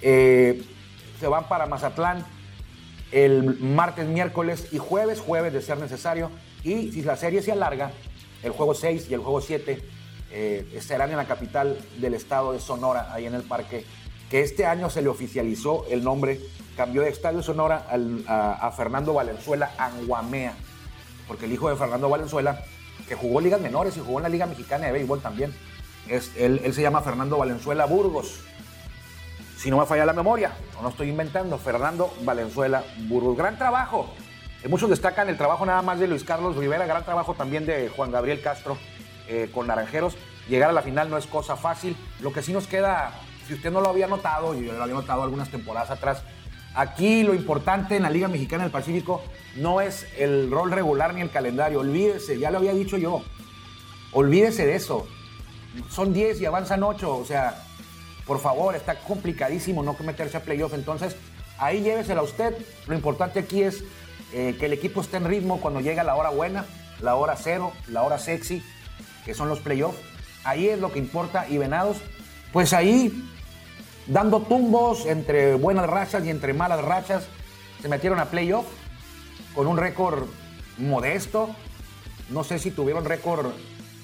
Eh, 0.00 0.62
se 1.20 1.28
van 1.28 1.48
para 1.48 1.66
Mazatlán 1.66 2.24
el 3.12 3.60
martes, 3.60 4.06
miércoles 4.08 4.68
y 4.72 4.78
jueves, 4.78 5.20
jueves 5.20 5.52
de 5.52 5.62
ser 5.62 5.78
necesario. 5.78 6.30
Y 6.64 6.92
si 6.92 7.02
la 7.02 7.16
serie 7.16 7.42
se 7.42 7.52
alarga, 7.52 7.92
el 8.42 8.50
juego 8.50 8.74
6 8.74 9.08
y 9.10 9.14
el 9.14 9.20
juego 9.20 9.40
7 9.40 9.80
eh, 10.32 10.80
serán 10.80 11.10
en 11.10 11.16
la 11.16 11.26
capital 11.26 11.78
del 11.98 12.14
estado 12.14 12.52
de 12.52 12.60
Sonora, 12.60 13.12
ahí 13.12 13.26
en 13.26 13.34
el 13.34 13.42
parque, 13.42 13.84
que 14.30 14.40
este 14.40 14.66
año 14.66 14.90
se 14.90 15.02
le 15.02 15.08
oficializó 15.08 15.86
el 15.90 16.02
nombre, 16.02 16.40
cambió 16.76 17.02
de 17.02 17.10
Estadio 17.10 17.42
Sonora 17.42 17.86
a, 18.26 18.72
Fernando 18.72 19.12
Valenzuela 19.12 19.72
Anguamea 19.76 20.54
porque 21.32 21.46
el 21.46 21.52
hijo 21.52 21.68
de 21.68 21.76
Fernando 21.76 22.08
Valenzuela, 22.08 22.62
que 23.08 23.14
jugó 23.14 23.40
ligas 23.40 23.60
menores 23.60 23.96
y 23.96 24.00
jugó 24.00 24.18
en 24.18 24.24
la 24.24 24.28
Liga 24.28 24.46
Mexicana 24.46 24.86
de 24.86 24.92
Béisbol 24.92 25.20
también, 25.20 25.54
es, 26.08 26.32
él, 26.36 26.60
se 26.74 26.82
llama 26.82 27.00
Fernando 27.00 27.38
Valenzuela 27.38 27.86
Burgos. 27.86 28.40
Si 29.56 29.70
no 29.70 29.78
me 29.78 29.86
falla 29.86 30.04
la 30.04 30.12
memoria, 30.12 30.52
no 30.82 30.88
estoy 30.88 31.08
inventando, 31.08 31.56
Fernando 31.56 32.12
Valenzuela 32.22 32.82
Burgos. 33.08 33.36
Gran 33.36 33.56
trabajo. 33.56 34.12
Eh, 34.62 34.68
muchos 34.68 34.90
destacan 34.90 35.28
el 35.28 35.38
trabajo 35.38 35.64
nada 35.64 35.82
más 35.82 36.00
de 36.00 36.08
Luis 36.08 36.24
Carlos 36.24 36.56
Rivera, 36.56 36.84
gran 36.86 37.04
trabajo 37.04 37.34
también 37.34 37.64
de 37.64 37.88
Juan 37.88 38.10
Gabriel 38.10 38.42
Castro 38.42 38.76
eh, 39.28 39.50
con 39.52 39.66
Naranjeros. 39.66 40.16
Llegar 40.48 40.70
a 40.70 40.72
la 40.72 40.82
final 40.82 41.10
no 41.10 41.16
es 41.16 41.26
cosa 41.26 41.56
fácil. 41.56 41.96
Lo 42.20 42.32
que 42.32 42.42
sí 42.42 42.52
nos 42.52 42.66
queda 42.66 43.12
si 43.46 43.54
usted 43.54 43.70
no 43.70 43.80
lo 43.80 43.88
había 43.88 44.06
notado, 44.06 44.54
yo 44.54 44.72
lo 44.72 44.82
había 44.82 44.94
notado 44.94 45.22
algunas 45.22 45.50
temporadas 45.50 45.90
atrás, 45.90 46.22
aquí 46.74 47.22
lo 47.22 47.34
importante 47.34 47.96
en 47.96 48.02
la 48.02 48.10
Liga 48.10 48.28
Mexicana 48.28 48.62
del 48.62 48.72
Pacífico 48.72 49.22
no 49.56 49.80
es 49.80 50.06
el 50.16 50.50
rol 50.50 50.70
regular 50.70 51.14
ni 51.14 51.20
el 51.20 51.30
calendario. 51.30 51.80
Olvídese, 51.80 52.38
ya 52.38 52.50
lo 52.50 52.58
había 52.58 52.72
dicho 52.72 52.96
yo. 52.96 53.22
Olvídese 54.12 54.66
de 54.66 54.76
eso. 54.76 55.06
Son 55.90 56.12
10 56.12 56.40
y 56.40 56.46
avanzan 56.46 56.82
8, 56.82 57.16
o 57.16 57.24
sea, 57.24 57.62
por 58.26 58.40
favor, 58.40 58.74
está 58.74 59.00
complicadísimo 59.00 59.82
no 59.82 59.96
meterse 60.04 60.36
a 60.36 60.40
playoff. 60.40 60.74
Entonces, 60.74 61.16
ahí 61.58 61.82
llévesela 61.82 62.22
usted. 62.22 62.54
Lo 62.86 62.94
importante 62.94 63.40
aquí 63.40 63.62
es 63.62 63.84
eh, 64.32 64.56
que 64.58 64.66
el 64.66 64.72
equipo 64.72 65.00
esté 65.00 65.16
en 65.16 65.24
ritmo 65.24 65.60
cuando 65.60 65.80
llega 65.80 66.04
la 66.04 66.14
hora 66.14 66.30
buena, 66.30 66.64
la 67.00 67.16
hora 67.16 67.36
cero, 67.36 67.72
la 67.88 68.02
hora 68.02 68.18
sexy, 68.18 68.62
que 69.24 69.34
son 69.34 69.48
los 69.48 69.60
playoffs. 69.60 69.98
Ahí 70.44 70.68
es 70.68 70.78
lo 70.78 70.92
que 70.92 70.98
importa. 70.98 71.48
Y 71.48 71.58
Venados, 71.58 71.98
pues 72.52 72.72
ahí, 72.72 73.12
dando 74.06 74.40
tumbos 74.40 75.06
entre 75.06 75.54
buenas 75.54 75.88
rachas 75.88 76.24
y 76.24 76.30
entre 76.30 76.54
malas 76.54 76.84
rachas, 76.84 77.26
se 77.80 77.88
metieron 77.88 78.18
a 78.20 78.26
playoff 78.26 78.66
con 79.54 79.66
un 79.66 79.76
récord 79.76 80.24
modesto. 80.78 81.50
No 82.30 82.44
sé 82.44 82.58
si 82.58 82.70
tuvieron 82.70 83.04
récord 83.04 83.52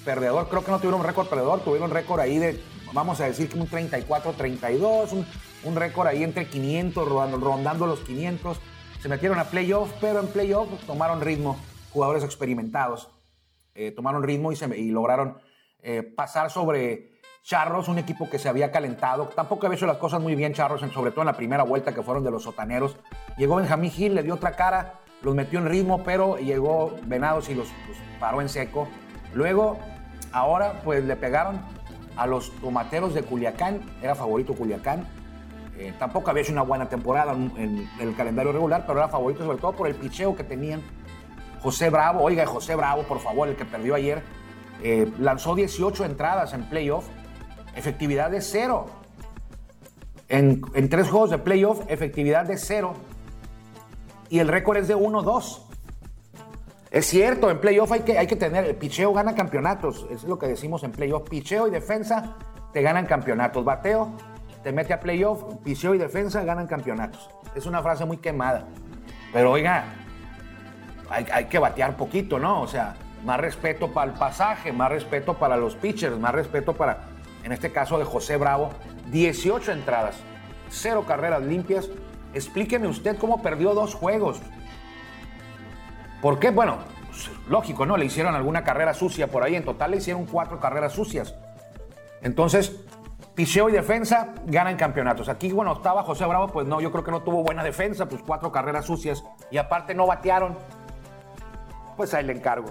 perdedor, 0.05 0.49
creo 0.49 0.65
que 0.65 0.71
no 0.71 0.79
tuvieron 0.79 1.05
récord 1.05 1.29
perdedor, 1.29 1.61
tuvieron 1.61 1.91
récord 1.91 2.21
ahí 2.21 2.39
de 2.39 2.61
vamos 2.93 3.21
a 3.21 3.27
decir 3.27 3.49
que 3.49 3.59
un 3.59 3.69
34-32, 3.69 5.25
un, 5.65 5.77
récord 5.77 6.07
ahí 6.07 6.23
entre 6.23 6.49
500, 6.49 7.09
rondando, 7.09 7.87
los 7.87 8.01
500. 8.01 8.59
Se 9.01 9.09
metieron 9.09 9.39
a 9.39 9.45
playoff, 9.45 9.91
pero 10.01 10.21
en 10.21 10.29
playoff 10.29 10.69
tomaron 10.87 11.21
ritmo 11.21 11.59
jugadores 11.93 12.25
experimentados. 12.25 13.09
Eh, 13.81 13.93
tomaron 13.93 14.25
ritmo 14.25 14.51
y, 14.51 14.57
se, 14.57 14.67
y 14.77 14.91
lograron 14.91 15.39
eh, 15.83 16.03
pasar 16.03 16.51
sobre 16.51 17.21
Charros, 17.45 17.87
un 17.87 17.99
equipo 17.99 18.29
que 18.29 18.41
se 18.41 18.49
había 18.49 18.73
calentado. 18.73 19.27
Tampoco 19.29 19.67
había 19.67 19.77
hecho 19.77 19.87
las 19.87 19.99
cosas 19.99 20.21
muy 20.21 20.35
bien 20.35 20.53
Charros, 20.53 20.81
sobre 20.93 21.13
todo 21.13 21.21
en 21.21 21.27
la 21.27 21.37
primera 21.37 21.63
vuelta 21.63 21.95
que 21.95 22.03
fueron 22.03 22.25
de 22.25 22.33
los 22.33 22.43
sotaneros. 22.43 22.97
Llegó 23.37 23.55
Benjamín 23.55 23.93
Gil, 23.93 24.17
le 24.17 24.25
dio 24.25 24.35
otra 24.35 24.57
cara, 24.57 24.95
los 25.23 25.33
metió 25.37 25.61
en 25.61 25.67
ritmo, 25.67 26.03
pero 26.03 26.39
llegó 26.39 26.97
Venados 27.05 27.49
y 27.51 27.55
los, 27.55 27.69
paró 28.19 28.41
en 28.43 28.49
seco. 28.49 28.89
Luego, 29.33 29.79
ahora, 30.33 30.81
pues 30.83 31.05
le 31.05 31.15
pegaron 31.15 31.61
a 32.17 32.27
los 32.27 32.51
tomateros 32.61 33.15
de 33.15 33.23
Culiacán, 33.23 33.81
era 34.03 34.17
favorito 34.17 34.55
Culiacán. 34.55 35.07
Eh, 35.79 35.95
tampoco 36.01 36.31
había 36.31 36.43
hecho 36.43 36.51
una 36.51 36.63
buena 36.63 36.89
temporada 36.89 37.33
en, 37.33 37.89
el 38.01 38.17
calendario 38.17 38.51
regular, 38.51 38.85
pero 38.85 38.99
era 38.99 39.09
favorito 39.09 39.45
sobre 39.45 39.59
todo 39.59 39.71
por 39.73 39.87
el 39.87 39.95
picheo 39.95 40.35
que 40.35 40.43
tenían. 40.43 40.83
José 41.61 41.91
Bravo, 41.91 42.23
oiga, 42.23 42.47
José 42.47 42.75
Bravo, 42.75 43.03
por 43.03 43.21
favor, 43.21 43.49
el 43.49 43.57
que 43.57 43.65
perdió 43.65 43.95
ayer, 43.95 44.23
eh, 44.83 45.11
lanzó 45.19 45.55
18 45.55 46.05
entradas 46.05 46.55
en 46.55 46.69
playoff, 46.69 47.07
efectividad 47.75 48.31
de 48.31 48.41
cero. 48.41 48.87
En, 50.29 50.63
en 50.75 50.89
tres 50.89 51.09
juegos 51.09 51.31
de 51.31 51.39
playoff, 51.39 51.81
efectividad 51.89 52.45
de 52.45 52.59
cero. 52.59 52.95
Y 54.29 54.41
el 54.41 54.49
récord 54.49 54.77
es 54.77 54.89
de 54.89 54.97
1-2. 54.97 55.63
Es 56.91 57.07
cierto, 57.07 57.51
en 57.51 57.61
playoff 57.61 57.93
hay 57.93 58.01
que, 58.01 58.19
hay 58.19 58.27
que 58.27 58.37
tener, 58.37 58.65
el 58.65 58.77
picheo 58.77 59.13
gana 59.13 59.35
campeonatos, 59.35 60.07
es 60.11 60.25
lo 60.25 60.39
que 60.39 60.47
decimos 60.47 60.85
en 60.85 60.93
playoff. 60.93 61.29
Picheo 61.29 61.69
y 61.69 61.71
defensa 61.71 62.37
te 62.73 62.83
ganan 62.83 63.07
campeonatos. 63.07 63.65
Bateo 63.65 64.13
te 64.63 64.73
mete 64.73 64.93
a 64.93 65.01
playoff, 65.01 65.43
picheo 65.65 65.95
y 65.95 65.99
defensa 65.99 66.43
ganan 66.45 66.67
campeonatos. 66.67 67.29
Es 67.55 67.67
una 67.67 67.83
frase 67.83 68.05
muy 68.05 68.19
quemada. 68.19 68.67
Pero 69.33 69.53
oiga, 69.53 69.85
hay, 71.11 71.47
que 71.47 71.59
batear 71.59 71.97
poquito, 71.97 72.39
¿no? 72.39 72.61
O 72.61 72.69
sea, 72.69 72.95
más 73.25 73.41
respeto 73.41 73.93
para 73.93 74.13
el 74.13 74.19
pasaje, 74.19 74.73
más 74.73 74.91
respeto 74.91 75.35
para 75.35 75.57
los 75.57 75.75
pitchers, 75.75 76.19
más 76.19 76.33
respeto 76.33 76.75
para, 76.75 77.09
en 77.45 77.53
este 77.53 77.73
caso 77.73 77.99
de 77.99 78.05
José 78.05 78.37
Bravo, 78.37 78.71
18 79.11 79.73
entradas, 79.73 80.17
cero 80.69 81.05
carreras 81.07 81.43
limpias. 81.43 81.89
Explíqueme 82.35 82.89
usted 82.89 83.17
cómo 83.17 83.43
perdió 83.43 83.75
dos 83.75 83.95
juegos. 83.95 84.41
¿Por 86.21 86.39
qué? 86.39 86.51
Bueno, 86.51 86.79
pues, 87.07 87.31
lógico, 87.49 87.87
¿no? 87.87 87.97
Le 87.97 88.05
hicieron 88.05 88.35
alguna 88.35 88.65
carrera 88.65 88.95
sucia 88.95 89.29
por 89.29 89.43
ahí. 89.43 89.57
En 89.57 89.65
total 89.65 89.93
le 89.93 89.97
hicieron 89.97 90.27
cuatro 90.27 90.61
carreras 90.61 90.93
sucias. 90.93 91.35
Entonces, 92.23 92.85
picheo 93.35 93.69
y 93.69 93.73
defensa 93.73 94.35
ganan 94.47 94.77
campeonatos. 94.77 95.29
Aquí, 95.29 95.53
bueno, 95.53 95.73
estaba 95.73 96.03
José 96.03 96.27
Bravo, 96.27 96.49
pues 96.49 96.67
no, 96.67 96.81
yo 96.81 96.91
creo 96.91 97.05
que 97.05 97.11
no 97.11 97.23
tuvo 97.23 97.43
buena 97.43 97.63
defensa, 97.63 98.09
pues 98.09 98.23
cuatro 98.27 98.53
carreras 98.53 98.85
sucias. 98.85 99.25
Y 99.51 99.59
aparte 99.59 99.95
no 99.95 100.07
batearon. 100.07 100.57
Pues 101.99 102.15
ahí 102.15 102.25
le 102.25 102.33
encargo. 102.33 102.69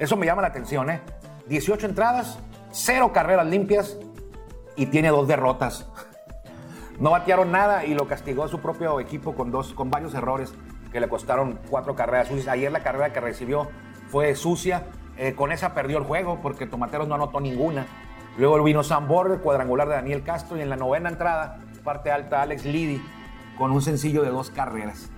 Eso 0.00 0.16
me 0.16 0.26
llama 0.26 0.42
la 0.42 0.48
atención, 0.48 0.90
¿eh? 0.90 1.00
18 1.46 1.86
entradas, 1.86 2.40
cero 2.72 3.12
carreras 3.14 3.46
limpias 3.46 3.96
y 4.74 4.86
tiene 4.86 5.08
dos 5.08 5.26
derrotas. 5.28 5.88
No 6.98 7.10
batearon 7.10 7.52
nada 7.52 7.84
y 7.84 7.92
lo 7.92 8.08
castigó 8.08 8.48
su 8.48 8.60
propio 8.60 8.98
equipo 9.00 9.34
con, 9.34 9.50
dos, 9.50 9.74
con 9.74 9.90
varios 9.90 10.14
errores 10.14 10.54
que 10.90 10.98
le 10.98 11.10
costaron 11.10 11.60
cuatro 11.68 11.94
carreras. 11.94 12.30
Ayer 12.48 12.72
la 12.72 12.82
carrera 12.82 13.12
que 13.12 13.20
recibió 13.20 13.68
fue 14.08 14.34
sucia. 14.34 14.84
Eh, 15.18 15.34
con 15.34 15.52
esa 15.52 15.74
perdió 15.74 15.98
el 15.98 16.04
juego 16.04 16.40
porque 16.40 16.66
Tomateros 16.66 17.06
no 17.06 17.14
anotó 17.14 17.38
ninguna. 17.38 17.86
Luego 18.38 18.62
vino 18.62 18.82
Sam 18.82 19.08
Border, 19.08 19.40
cuadrangular 19.40 19.88
de 19.88 19.94
Daniel 19.96 20.22
Castro. 20.22 20.56
Y 20.56 20.62
en 20.62 20.70
la 20.70 20.76
novena 20.76 21.10
entrada, 21.10 21.58
parte 21.84 22.10
alta, 22.10 22.40
Alex 22.40 22.64
Liddy 22.64 23.02
con 23.58 23.72
un 23.72 23.82
sencillo 23.82 24.22
de 24.22 24.30
dos 24.30 24.50
carreras. 24.50 25.10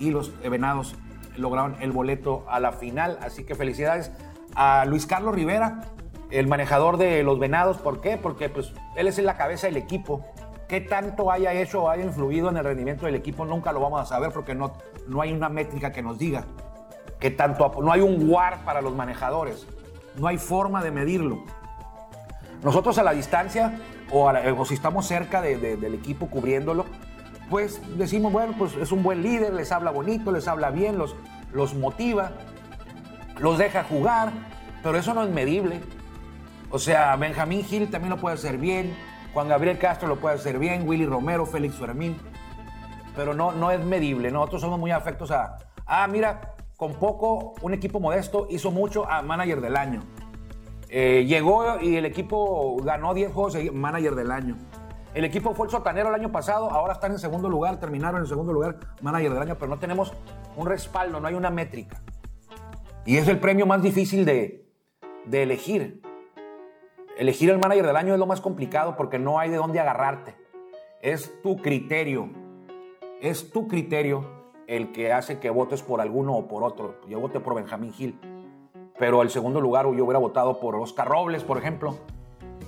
Y 0.00 0.10
los 0.10 0.32
Venados 0.42 0.96
lograron 1.36 1.76
el 1.80 1.92
boleto 1.92 2.44
a 2.48 2.60
la 2.60 2.72
final. 2.72 3.18
Así 3.22 3.44
que 3.44 3.54
felicidades 3.54 4.10
a 4.54 4.84
Luis 4.84 5.06
Carlos 5.06 5.34
Rivera, 5.34 5.82
el 6.30 6.46
manejador 6.46 6.96
de 6.96 7.22
los 7.22 7.38
Venados. 7.38 7.78
¿Por 7.78 8.00
qué? 8.00 8.16
Porque 8.16 8.48
pues, 8.48 8.72
él 8.96 9.06
es 9.06 9.18
en 9.18 9.26
la 9.26 9.36
cabeza 9.36 9.66
del 9.66 9.76
equipo. 9.76 10.24
¿Qué 10.68 10.80
tanto 10.80 11.30
haya 11.30 11.52
hecho 11.52 11.82
o 11.82 11.90
haya 11.90 12.04
influido 12.04 12.48
en 12.48 12.56
el 12.56 12.64
rendimiento 12.64 13.06
del 13.06 13.14
equipo? 13.14 13.44
Nunca 13.44 13.72
lo 13.72 13.80
vamos 13.80 14.00
a 14.00 14.06
saber 14.06 14.32
porque 14.32 14.54
no, 14.54 14.72
no 15.06 15.20
hay 15.20 15.32
una 15.32 15.48
métrica 15.48 15.92
que 15.92 16.02
nos 16.02 16.18
diga. 16.18 16.44
¿Qué 17.18 17.30
tanto, 17.30 17.72
no 17.82 17.92
hay 17.92 18.00
un 18.00 18.28
WAR 18.28 18.64
para 18.64 18.80
los 18.80 18.94
manejadores. 18.94 19.66
No 20.16 20.26
hay 20.26 20.38
forma 20.38 20.82
de 20.82 20.90
medirlo. 20.90 21.44
Nosotros 22.62 22.96
a 22.98 23.02
la 23.02 23.12
distancia 23.12 23.78
o, 24.10 24.64
si 24.64 24.74
estamos 24.74 25.06
cerca 25.06 25.40
del 25.40 25.94
equipo 25.94 26.28
cubriéndolo, 26.28 26.84
pues 27.52 27.82
decimos, 27.98 28.32
bueno, 28.32 28.54
pues 28.56 28.74
es 28.76 28.92
un 28.92 29.02
buen 29.02 29.22
líder, 29.22 29.52
les 29.52 29.72
habla 29.72 29.90
bonito, 29.90 30.32
les 30.32 30.48
habla 30.48 30.70
bien, 30.70 30.96
los, 30.96 31.14
los 31.52 31.74
motiva, 31.74 32.32
los 33.40 33.58
deja 33.58 33.84
jugar, 33.84 34.32
pero 34.82 34.96
eso 34.96 35.12
no 35.12 35.22
es 35.22 35.28
medible. 35.28 35.82
O 36.70 36.78
sea, 36.78 37.14
Benjamín 37.16 37.62
Gil 37.62 37.90
también 37.90 38.08
lo 38.08 38.16
puede 38.16 38.36
hacer 38.36 38.56
bien, 38.56 38.96
Juan 39.34 39.48
Gabriel 39.48 39.76
Castro 39.76 40.08
lo 40.08 40.16
puede 40.16 40.36
hacer 40.36 40.58
bien, 40.58 40.88
Willy 40.88 41.04
Romero, 41.04 41.44
Félix 41.44 41.74
Fermín, 41.74 42.16
pero 43.14 43.34
no, 43.34 43.52
no 43.52 43.70
es 43.70 43.84
medible. 43.84 44.30
Nosotros 44.30 44.62
somos 44.62 44.80
muy 44.80 44.90
afectos 44.90 45.30
a, 45.30 45.58
ah, 45.84 46.08
mira, 46.08 46.54
con 46.78 46.94
poco, 46.94 47.52
un 47.60 47.74
equipo 47.74 48.00
modesto 48.00 48.46
hizo 48.48 48.70
mucho 48.70 49.06
a 49.06 49.20
manager 49.20 49.60
del 49.60 49.76
año. 49.76 50.00
Eh, 50.88 51.26
llegó 51.28 51.78
y 51.82 51.96
el 51.96 52.06
equipo 52.06 52.78
ganó 52.82 53.12
10 53.12 53.30
juegos 53.30 53.58
manager 53.74 54.14
del 54.14 54.30
año. 54.30 54.56
El 55.14 55.24
equipo 55.24 55.54
fue 55.54 55.66
el 55.66 55.70
sotanero 55.70 56.08
el 56.08 56.14
año 56.14 56.32
pasado, 56.32 56.70
ahora 56.70 56.94
están 56.94 57.12
en 57.12 57.18
segundo 57.18 57.48
lugar, 57.50 57.78
terminaron 57.78 58.22
en 58.22 58.26
segundo 58.26 58.52
lugar, 58.52 58.78
manager 59.02 59.32
del 59.34 59.42
año, 59.42 59.56
pero 59.58 59.68
no 59.68 59.78
tenemos 59.78 60.14
un 60.56 60.66
respaldo, 60.66 61.20
no 61.20 61.28
hay 61.28 61.34
una 61.34 61.50
métrica. 61.50 62.00
Y 63.04 63.18
es 63.18 63.28
el 63.28 63.38
premio 63.38 63.66
más 63.66 63.82
difícil 63.82 64.24
de, 64.24 64.66
de 65.26 65.42
elegir. 65.42 66.00
Elegir 67.18 67.50
el 67.50 67.58
manager 67.58 67.86
del 67.86 67.96
año 67.96 68.14
es 68.14 68.18
lo 68.18 68.26
más 68.26 68.40
complicado 68.40 68.96
porque 68.96 69.18
no 69.18 69.38
hay 69.38 69.50
de 69.50 69.56
dónde 69.56 69.80
agarrarte. 69.80 70.34
Es 71.02 71.42
tu 71.42 71.56
criterio. 71.56 72.30
Es 73.20 73.52
tu 73.52 73.68
criterio 73.68 74.24
el 74.66 74.92
que 74.92 75.12
hace 75.12 75.38
que 75.40 75.50
votes 75.50 75.82
por 75.82 76.00
alguno 76.00 76.34
o 76.34 76.48
por 76.48 76.62
otro. 76.62 76.94
Yo 77.06 77.20
voté 77.20 77.38
por 77.38 77.54
Benjamín 77.54 77.92
Gil. 77.92 78.18
Pero 78.98 79.20
el 79.20 79.28
segundo 79.28 79.60
lugar 79.60 79.84
yo 79.84 80.04
hubiera 80.04 80.18
votado 80.18 80.58
por 80.58 80.76
Oscar 80.76 81.08
Robles, 81.08 81.44
por 81.44 81.58
ejemplo. 81.58 81.98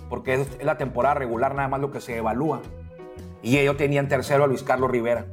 Porque 0.09 0.35
es 0.35 0.65
la 0.65 0.77
temporada 0.77 1.15
regular 1.15 1.55
nada 1.55 1.69
más 1.69 1.81
lo 1.81 1.91
que 1.91 2.01
se 2.01 2.17
evalúa. 2.17 2.61
Y 3.43 3.59
ellos 3.59 3.77
tenían 3.77 4.09
tercero 4.09 4.45
a 4.45 4.47
Luis 4.47 4.63
Carlos 4.63 4.91
Rivera. 4.91 5.27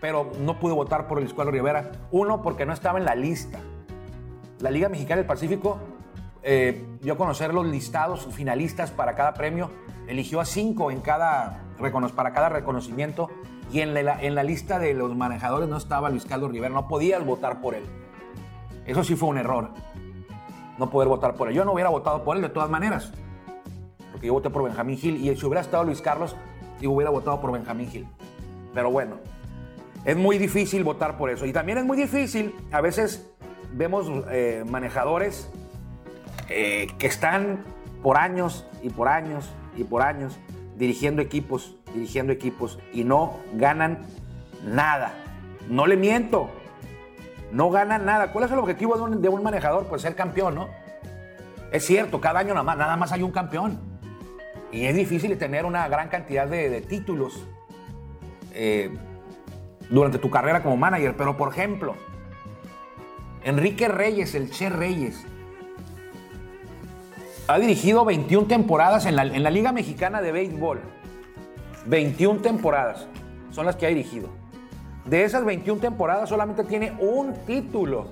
Pero 0.00 0.30
no 0.40 0.58
pude 0.58 0.74
votar 0.74 1.06
por 1.06 1.18
Luis 1.18 1.32
Carlos 1.34 1.54
Rivera. 1.54 1.92
Uno, 2.10 2.42
porque 2.42 2.66
no 2.66 2.72
estaba 2.72 2.98
en 2.98 3.04
la 3.04 3.14
lista. 3.14 3.58
La 4.60 4.70
Liga 4.70 4.88
Mexicana 4.88 5.16
del 5.16 5.26
Pacífico 5.26 5.78
eh, 6.46 6.84
a 7.10 7.14
conocer 7.16 7.54
los 7.54 7.66
listados 7.66 8.26
finalistas 8.32 8.90
para 8.90 9.14
cada 9.14 9.32
premio, 9.32 9.70
eligió 10.06 10.40
a 10.40 10.44
cinco 10.44 10.90
en 10.90 11.00
cada, 11.00 11.62
para 12.14 12.32
cada 12.34 12.50
reconocimiento 12.50 13.30
y 13.72 13.80
en 13.80 13.94
la, 13.94 14.20
en 14.22 14.34
la 14.34 14.42
lista 14.42 14.78
de 14.78 14.92
los 14.92 15.16
manejadores 15.16 15.70
no 15.70 15.78
estaba 15.78 16.10
Luis 16.10 16.26
Carlos 16.26 16.50
Rivera, 16.50 16.74
no 16.74 16.86
podías 16.86 17.24
votar 17.24 17.62
por 17.62 17.74
él. 17.74 17.84
Eso 18.84 19.02
sí 19.04 19.16
fue 19.16 19.30
un 19.30 19.38
error, 19.38 19.70
no 20.78 20.90
poder 20.90 21.08
votar 21.08 21.34
por 21.34 21.48
él. 21.48 21.54
Yo 21.54 21.64
no 21.64 21.72
hubiera 21.72 21.88
votado 21.88 22.24
por 22.24 22.36
él 22.36 22.42
de 22.42 22.50
todas 22.50 22.68
maneras, 22.68 23.10
porque 24.24 24.28
yo 24.28 24.32
voté 24.32 24.48
por 24.48 24.62
Benjamín 24.62 24.96
Gil 24.96 25.16
y 25.16 25.36
si 25.36 25.44
hubiera 25.44 25.60
estado 25.60 25.84
Luis 25.84 26.00
Carlos, 26.00 26.34
yo 26.80 26.92
hubiera 26.92 27.10
votado 27.10 27.42
por 27.42 27.52
Benjamín 27.52 27.90
Gil. 27.90 28.06
Pero 28.72 28.90
bueno, 28.90 29.16
es 30.06 30.16
muy 30.16 30.38
difícil 30.38 30.82
votar 30.82 31.18
por 31.18 31.28
eso. 31.28 31.44
Y 31.44 31.52
también 31.52 31.76
es 31.76 31.84
muy 31.84 31.98
difícil, 31.98 32.54
a 32.72 32.80
veces 32.80 33.30
vemos 33.74 34.10
eh, 34.30 34.64
manejadores 34.66 35.50
eh, 36.48 36.86
que 36.98 37.06
están 37.06 37.64
por 38.02 38.16
años 38.16 38.66
y 38.82 38.88
por 38.88 39.08
años 39.08 39.50
y 39.76 39.84
por 39.84 40.00
años 40.00 40.38
dirigiendo 40.78 41.20
equipos, 41.20 41.76
dirigiendo 41.92 42.32
equipos 42.32 42.78
y 42.94 43.04
no 43.04 43.40
ganan 43.52 44.06
nada. 44.64 45.12
No 45.68 45.86
le 45.86 45.98
miento, 45.98 46.48
no 47.52 47.68
ganan 47.68 48.06
nada. 48.06 48.32
¿Cuál 48.32 48.46
es 48.46 48.52
el 48.52 48.58
objetivo 48.58 48.96
de 48.96 49.28
un, 49.28 49.42
manejador? 49.42 49.84
Pues 49.84 50.00
ser 50.00 50.14
campeón, 50.14 50.54
¿no? 50.54 50.68
Es 51.70 51.84
cierto, 51.84 52.22
cada 52.22 52.40
año 52.40 52.54
nada 52.54 52.96
más 52.96 53.12
hay 53.12 53.22
un 53.22 53.30
campeón. 53.30 53.93
Y 54.74 54.86
es 54.86 54.96
difícil 54.96 55.38
tener 55.38 55.66
una 55.66 55.86
gran 55.86 56.08
cantidad 56.08 56.48
de, 56.48 56.80
títulos 56.80 57.46
eh, 58.52 58.90
durante 59.88 60.18
tu 60.18 60.30
carrera 60.30 60.64
como 60.64 60.76
manager. 60.76 61.14
Pero, 61.16 61.36
por 61.36 61.52
ejemplo, 61.52 61.94
Enrique 63.44 63.86
Reyes, 63.86 64.34
el 64.34 64.50
Che 64.50 64.70
Reyes, 64.70 65.24
ha 67.46 67.56
dirigido 67.60 68.04
21 68.04 68.48
temporadas 68.48 69.06
en 69.06 69.14
la, 69.14 69.22
en 69.22 69.44
la 69.44 69.50
Liga 69.50 69.70
Mexicana 69.70 70.20
de 70.20 70.32
Béisbol. 70.32 70.80
21 71.86 72.40
temporadas 72.40 73.06
son 73.52 73.66
las 73.66 73.76
que 73.76 73.86
ha 73.86 73.90
dirigido. 73.90 74.28
De 75.04 75.22
esas 75.22 75.44
21 75.44 75.80
temporadas 75.80 76.28
solamente 76.28 76.64
tiene 76.64 76.94
un 76.98 77.32
título. 77.46 78.08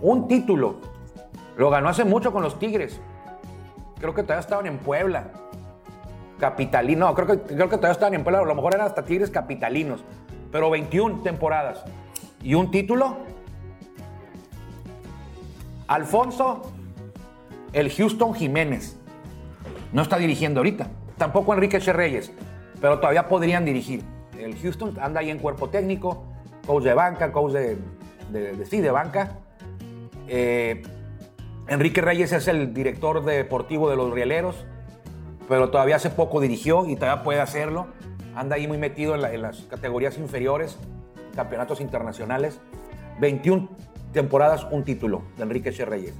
Un 0.00 0.26
título. 0.26 0.76
Lo 1.58 1.68
ganó 1.68 1.90
hace 1.90 2.04
mucho 2.04 2.32
con 2.32 2.42
los 2.42 2.58
Tigres. 2.58 2.98
Creo 3.98 4.14
que 4.14 4.22
todavía 4.22 4.40
estaban 4.40 4.66
en 4.66 4.78
Puebla. 4.78 5.32
Capitalino. 6.40 7.06
No, 7.06 7.14
creo 7.14 7.26
que, 7.26 7.54
creo 7.54 7.68
que 7.68 7.76
todavía 7.76 7.92
estaban 7.92 8.14
en 8.14 8.24
Puebla. 8.24 8.40
A 8.40 8.44
lo 8.44 8.54
mejor 8.54 8.74
eran 8.74 8.86
hasta 8.86 9.04
Tigres 9.04 9.30
capitalinos. 9.30 10.02
Pero 10.50 10.70
21 10.70 11.22
temporadas. 11.22 11.84
¿Y 12.42 12.54
un 12.54 12.70
título? 12.70 13.18
Alfonso, 15.86 16.62
el 17.72 17.92
Houston 17.92 18.34
Jiménez. 18.34 18.96
No 19.92 20.02
está 20.02 20.16
dirigiendo 20.16 20.60
ahorita. 20.60 20.88
Tampoco 21.16 21.54
Enrique 21.54 21.78
Reyes. 21.78 22.32
Pero 22.80 22.98
todavía 22.98 23.28
podrían 23.28 23.64
dirigir. 23.64 24.02
El 24.38 24.58
Houston 24.58 24.98
anda 25.00 25.20
ahí 25.20 25.30
en 25.30 25.38
cuerpo 25.38 25.68
técnico. 25.68 26.24
Coach 26.66 26.84
de 26.84 26.94
banca, 26.94 27.30
coach 27.30 27.52
de, 27.52 27.78
de, 28.32 28.56
de 28.56 28.66
sí, 28.66 28.80
de 28.80 28.90
banca. 28.90 29.38
Eh, 30.32 30.82
Enrique 31.70 32.00
Reyes 32.00 32.32
es 32.32 32.48
el 32.48 32.74
director 32.74 33.24
deportivo 33.24 33.90
de 33.90 33.96
los 33.96 34.12
Rieleros, 34.12 34.64
pero 35.50 35.68
todavía 35.70 35.96
hace 35.96 36.10
poco 36.10 36.40
dirigió 36.40 36.86
y 36.86 36.94
todavía 36.94 37.24
puede 37.24 37.40
hacerlo. 37.40 37.88
Anda 38.36 38.54
ahí 38.54 38.68
muy 38.68 38.78
metido 38.78 39.16
en, 39.16 39.22
la- 39.22 39.32
en 39.34 39.42
las 39.42 39.62
categorías 39.62 40.16
inferiores, 40.16 40.78
campeonatos 41.34 41.80
internacionales. 41.80 42.60
21 43.20 43.68
temporadas, 44.12 44.64
un 44.70 44.84
título 44.84 45.22
de 45.36 45.42
Enrique 45.42 45.72
Che 45.72 45.84
Reyes. 45.84 46.14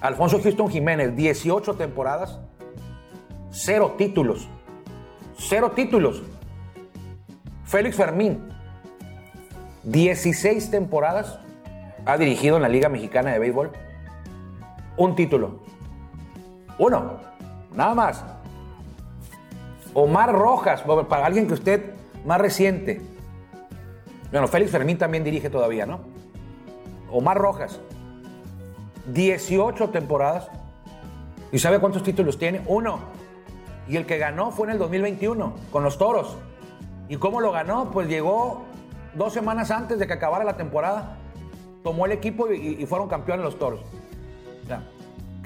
Alfonso 0.00 0.40
Houston 0.42 0.70
Jiménez, 0.70 1.14
18 1.14 1.74
temporadas, 1.74 2.40
cero 3.50 3.94
títulos. 3.98 4.48
Cero 5.36 5.72
títulos. 5.74 6.22
Félix 7.64 7.96
Fermín, 7.96 8.48
16 9.84 10.70
temporadas, 10.70 11.38
ha 12.06 12.16
dirigido 12.16 12.56
en 12.56 12.62
la 12.62 12.68
Liga 12.68 12.88
Mexicana 12.88 13.32
de 13.32 13.38
Béisbol 13.38 13.70
un 14.96 15.14
título. 15.14 15.60
Uno, 16.78 17.18
nada 17.74 17.94
más. 17.94 18.24
Omar 19.98 20.30
Rojas, 20.30 20.82
para 20.82 21.24
alguien 21.24 21.46
que 21.46 21.54
usted 21.54 21.94
más 22.26 22.38
reciente. 22.38 23.00
Bueno, 24.30 24.46
Félix 24.46 24.70
Fermín 24.70 24.98
también 24.98 25.24
dirige 25.24 25.48
todavía, 25.48 25.86
¿no? 25.86 26.00
Omar 27.10 27.38
Rojas, 27.38 27.80
18 29.06 29.88
temporadas. 29.88 30.50
¿Y 31.50 31.58
sabe 31.60 31.78
cuántos 31.78 32.02
títulos 32.02 32.38
tiene? 32.38 32.60
Uno. 32.66 32.98
Y 33.88 33.96
el 33.96 34.04
que 34.04 34.18
ganó 34.18 34.50
fue 34.50 34.66
en 34.66 34.72
el 34.72 34.78
2021, 34.78 35.54
con 35.72 35.82
los 35.82 35.96
Toros. 35.96 36.36
¿Y 37.08 37.16
cómo 37.16 37.40
lo 37.40 37.50
ganó? 37.50 37.90
Pues 37.90 38.06
llegó 38.06 38.64
dos 39.14 39.32
semanas 39.32 39.70
antes 39.70 39.98
de 39.98 40.06
que 40.06 40.12
acabara 40.12 40.44
la 40.44 40.58
temporada. 40.58 41.16
Tomó 41.82 42.04
el 42.04 42.12
equipo 42.12 42.52
y, 42.52 42.84
fueron 42.84 43.08
campeones 43.08 43.46
los 43.46 43.58
Toros. 43.58 43.80
Ya. 44.68 44.82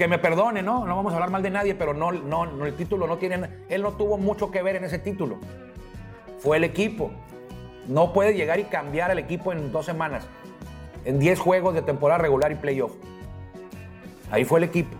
Que 0.00 0.08
me 0.08 0.18
perdone, 0.18 0.62
¿no? 0.62 0.86
No 0.86 0.96
vamos 0.96 1.12
a 1.12 1.16
hablar 1.16 1.30
mal 1.30 1.42
de 1.42 1.50
nadie, 1.50 1.74
pero 1.74 1.92
no, 1.92 2.10
no, 2.10 2.64
el 2.64 2.74
título 2.74 3.06
no 3.06 3.18
tiene. 3.18 3.50
Él 3.68 3.82
no 3.82 3.92
tuvo 3.92 4.16
mucho 4.16 4.50
que 4.50 4.62
ver 4.62 4.76
en 4.76 4.84
ese 4.84 4.98
título. 4.98 5.36
Fue 6.38 6.56
el 6.56 6.64
equipo. 6.64 7.10
No 7.86 8.14
puede 8.14 8.32
llegar 8.32 8.58
y 8.58 8.64
cambiar 8.64 9.10
al 9.10 9.18
equipo 9.18 9.52
en 9.52 9.70
dos 9.70 9.84
semanas. 9.84 10.26
En 11.04 11.18
10 11.18 11.38
juegos 11.38 11.74
de 11.74 11.82
temporada 11.82 12.16
regular 12.16 12.50
y 12.50 12.54
playoff. 12.54 12.92
Ahí 14.30 14.46
fue 14.46 14.60
el 14.60 14.64
equipo. 14.64 14.96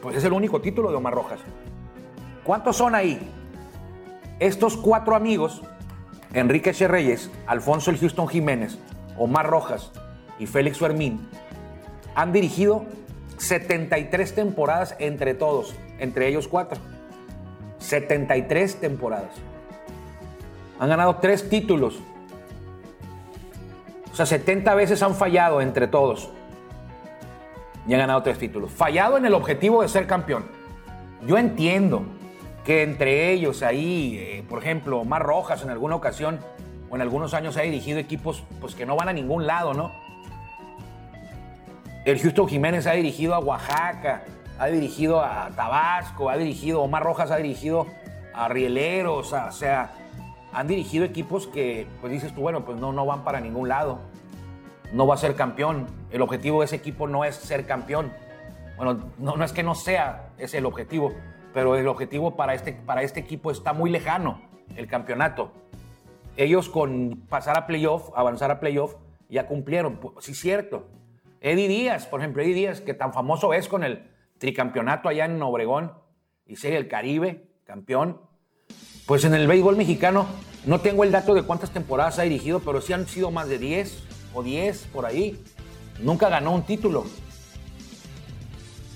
Pues 0.00 0.16
es 0.16 0.24
el 0.24 0.32
único 0.32 0.62
título 0.62 0.90
de 0.90 0.96
Omar 0.96 1.12
Rojas. 1.12 1.40
¿Cuántos 2.42 2.78
son 2.78 2.94
ahí? 2.94 3.20
Estos 4.40 4.78
cuatro 4.78 5.14
amigos, 5.14 5.60
Enrique 6.32 6.72
Che 6.72 6.88
Reyes, 6.88 7.30
Alfonso 7.46 7.90
el 7.90 7.98
Houston 7.98 8.28
Jiménez, 8.28 8.78
Omar 9.18 9.46
Rojas 9.50 9.92
y 10.38 10.46
Félix 10.46 10.78
Fermín, 10.78 11.28
han 12.14 12.32
dirigido 12.32 12.86
73 13.42 14.34
temporadas 14.36 14.94
entre 15.00 15.34
todos, 15.34 15.74
entre 15.98 16.28
ellos 16.28 16.46
cuatro. 16.46 16.80
73 17.78 18.76
temporadas. 18.80 19.32
Han 20.78 20.88
ganado 20.88 21.16
tres 21.16 21.48
títulos. 21.48 21.98
O 24.12 24.14
sea, 24.14 24.26
70 24.26 24.74
veces 24.76 25.02
han 25.02 25.16
fallado 25.16 25.60
entre 25.60 25.88
todos. 25.88 26.30
Y 27.88 27.94
han 27.94 28.00
ganado 28.00 28.22
tres 28.22 28.38
títulos. 28.38 28.70
Fallado 28.70 29.16
en 29.16 29.26
el 29.26 29.34
objetivo 29.34 29.82
de 29.82 29.88
ser 29.88 30.06
campeón. 30.06 30.44
Yo 31.26 31.36
entiendo 31.36 32.04
que 32.64 32.84
entre 32.84 33.32
ellos 33.32 33.64
ahí, 33.64 34.18
eh, 34.18 34.44
por 34.48 34.60
ejemplo, 34.60 35.00
Omar 35.00 35.24
Rojas 35.24 35.64
en 35.64 35.70
alguna 35.70 35.96
ocasión 35.96 36.38
o 36.90 36.94
en 36.94 37.02
algunos 37.02 37.34
años 37.34 37.56
ha 37.56 37.62
dirigido 37.62 37.98
equipos 37.98 38.44
pues, 38.60 38.76
que 38.76 38.86
no 38.86 38.94
van 38.94 39.08
a 39.08 39.12
ningún 39.12 39.48
lado, 39.48 39.74
¿no? 39.74 39.90
El 42.04 42.18
Houston 42.20 42.48
Jiménez 42.48 42.88
ha 42.88 42.92
dirigido 42.92 43.32
a 43.32 43.38
Oaxaca, 43.38 44.24
ha 44.58 44.66
dirigido 44.66 45.20
a 45.20 45.50
Tabasco, 45.54 46.30
ha 46.30 46.36
dirigido, 46.36 46.82
Omar 46.82 47.04
Rojas 47.04 47.30
ha 47.30 47.36
dirigido 47.36 47.86
a 48.34 48.48
Rieleros, 48.48 49.32
o 49.32 49.52
sea, 49.52 49.92
han 50.52 50.66
dirigido 50.66 51.04
equipos 51.04 51.46
que, 51.46 51.86
pues 52.00 52.12
dices 52.12 52.34
tú, 52.34 52.40
bueno, 52.40 52.64
pues 52.64 52.76
no, 52.80 52.92
no 52.92 53.06
van 53.06 53.22
para 53.22 53.38
ningún 53.38 53.68
lado. 53.68 54.00
No 54.92 55.06
va 55.06 55.14
a 55.14 55.16
ser 55.18 55.36
campeón. 55.36 55.86
El 56.10 56.22
objetivo 56.22 56.60
de 56.60 56.66
ese 56.66 56.76
equipo 56.76 57.06
no 57.06 57.24
es 57.24 57.36
ser 57.36 57.66
campeón. 57.66 58.12
Bueno, 58.76 59.12
no, 59.18 59.36
no 59.36 59.44
es 59.44 59.52
que 59.52 59.62
no 59.62 59.76
sea, 59.76 60.32
es 60.38 60.54
el 60.54 60.66
objetivo, 60.66 61.12
pero 61.54 61.76
el 61.76 61.86
objetivo 61.86 62.34
para 62.34 62.54
este, 62.54 62.72
para 62.72 63.02
este 63.02 63.20
equipo 63.20 63.52
está 63.52 63.74
muy 63.74 63.90
lejano, 63.90 64.40
el 64.74 64.88
campeonato. 64.88 65.52
Ellos 66.36 66.68
con 66.68 67.22
pasar 67.28 67.56
a 67.56 67.66
playoff, 67.68 68.10
avanzar 68.16 68.50
a 68.50 68.58
playoff, 68.58 68.96
ya 69.28 69.46
cumplieron. 69.46 69.98
Pues, 69.98 70.24
sí, 70.24 70.34
cierto. 70.34 70.88
Eddie 71.42 71.66
Díaz, 71.66 72.06
por 72.06 72.20
ejemplo, 72.20 72.40
Eddie 72.40 72.54
Díaz, 72.54 72.80
que 72.80 72.94
tan 72.94 73.12
famoso 73.12 73.52
es 73.52 73.66
con 73.66 73.82
el 73.82 74.08
tricampeonato 74.38 75.08
allá 75.08 75.24
en 75.24 75.42
Obregón 75.42 75.92
y 76.46 76.54
Serie 76.54 76.78
del 76.78 76.88
Caribe, 76.88 77.48
campeón. 77.64 78.20
Pues 79.06 79.24
en 79.24 79.34
el 79.34 79.48
béisbol 79.48 79.76
mexicano, 79.76 80.26
no 80.66 80.80
tengo 80.80 81.02
el 81.02 81.10
dato 81.10 81.34
de 81.34 81.42
cuántas 81.42 81.72
temporadas 81.72 82.20
ha 82.20 82.22
dirigido, 82.22 82.60
pero 82.60 82.80
sí 82.80 82.92
han 82.92 83.08
sido 83.08 83.32
más 83.32 83.48
de 83.48 83.58
10 83.58 84.04
o 84.34 84.44
10 84.44 84.86
por 84.92 85.04
ahí. 85.04 85.42
Nunca 86.00 86.28
ganó 86.28 86.52
un 86.52 86.62
título. 86.62 87.04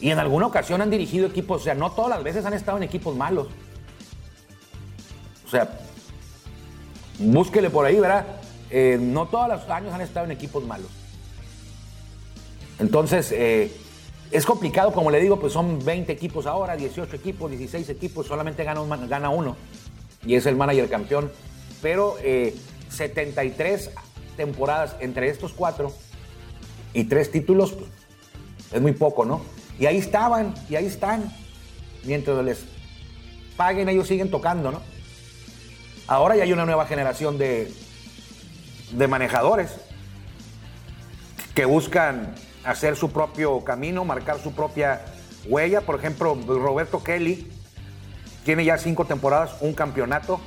Y 0.00 0.11
en 0.11 0.20
alguna 0.20 0.46
ocasión 0.46 0.80
han 0.80 0.90
dirigido 0.90 1.26
equipos, 1.26 1.62
o 1.62 1.64
sea, 1.64 1.74
no 1.74 1.90
todas 1.90 2.11
las 2.11 2.22
veces 2.22 2.46
han 2.46 2.54
estado 2.54 2.76
en 2.76 2.85
equipos 2.85 3.16
malos. 3.16 3.48
O 5.44 5.48
sea, 5.48 5.68
búsquele 7.18 7.70
por 7.70 7.87
ahí, 7.87 7.98
¿verdad? 7.98 8.24
Eh, 8.70 8.98
no 9.00 9.26
todos 9.26 9.48
los 9.48 9.68
años 9.68 9.92
han 9.92 10.00
estado 10.00 10.26
en 10.26 10.32
equipos 10.32 10.64
malos. 10.64 11.06
Entonces, 12.78 13.32
eh, 13.32 13.72
es 14.30 14.44
complicado, 14.44 14.92
como 14.92 15.10
le 15.10 15.20
digo, 15.20 15.38
pues 15.38 15.52
son 15.52 15.84
20 15.84 16.12
equipos 16.12 16.46
ahora, 16.46 16.76
18 16.76 17.16
equipos, 17.16 17.50
16 17.50 17.88
equipos, 17.88 18.26
solamente 18.26 18.64
gana, 18.64 18.82
gana 19.06 19.30
uno 19.30 19.56
y 20.26 20.34
es 20.34 20.46
el 20.46 20.56
manager 20.56 20.88
campeón. 20.88 21.32
Pero 21.80 22.16
eh, 22.22 22.54
73 22.90 23.90
temporadas 24.36 24.96
entre 25.00 25.28
estos 25.28 25.52
cuatro 25.52 25.92
y 26.92 27.04
tres 27.04 27.30
títulos, 27.30 27.72
pues, 27.72 27.90
es 28.72 28.82
muy 28.82 28.92
poco, 28.92 29.24
¿no? 29.24 29.42
Y 29.78 29.86
ahí 29.86 29.98
estaban, 29.98 30.54
y 30.68 30.74
ahí 30.76 30.86
están. 30.86 31.32
Mientras 32.04 32.44
les 32.44 32.64
paguen, 33.56 33.88
ellos 33.88 34.08
siguen 34.08 34.30
tocando, 34.30 34.72
¿no? 34.72 34.80
Ahora 36.08 36.36
ya 36.36 36.44
hay 36.44 36.52
una 36.52 36.64
nueva 36.64 36.86
generación 36.86 37.36
de, 37.38 37.72
de 38.92 39.08
manejadores 39.08 39.72
que 41.54 41.64
buscan 41.64 42.34
hacer 42.66 42.96
su 42.96 43.11
propio 43.11 43.62
camino, 43.64 44.05
marcar 44.05 44.38
su 44.40 44.52
propia 44.52 45.05
huella. 45.46 45.81
Por 45.81 45.94
ejemplo, 45.94 46.37
Roberto 46.46 47.02
Kelly 47.02 47.50
tiene 48.44 48.64
ya 48.64 48.76
cinco 48.76 49.05
temporadas, 49.05 49.57
un 49.61 49.72
campeonato. 49.72 50.40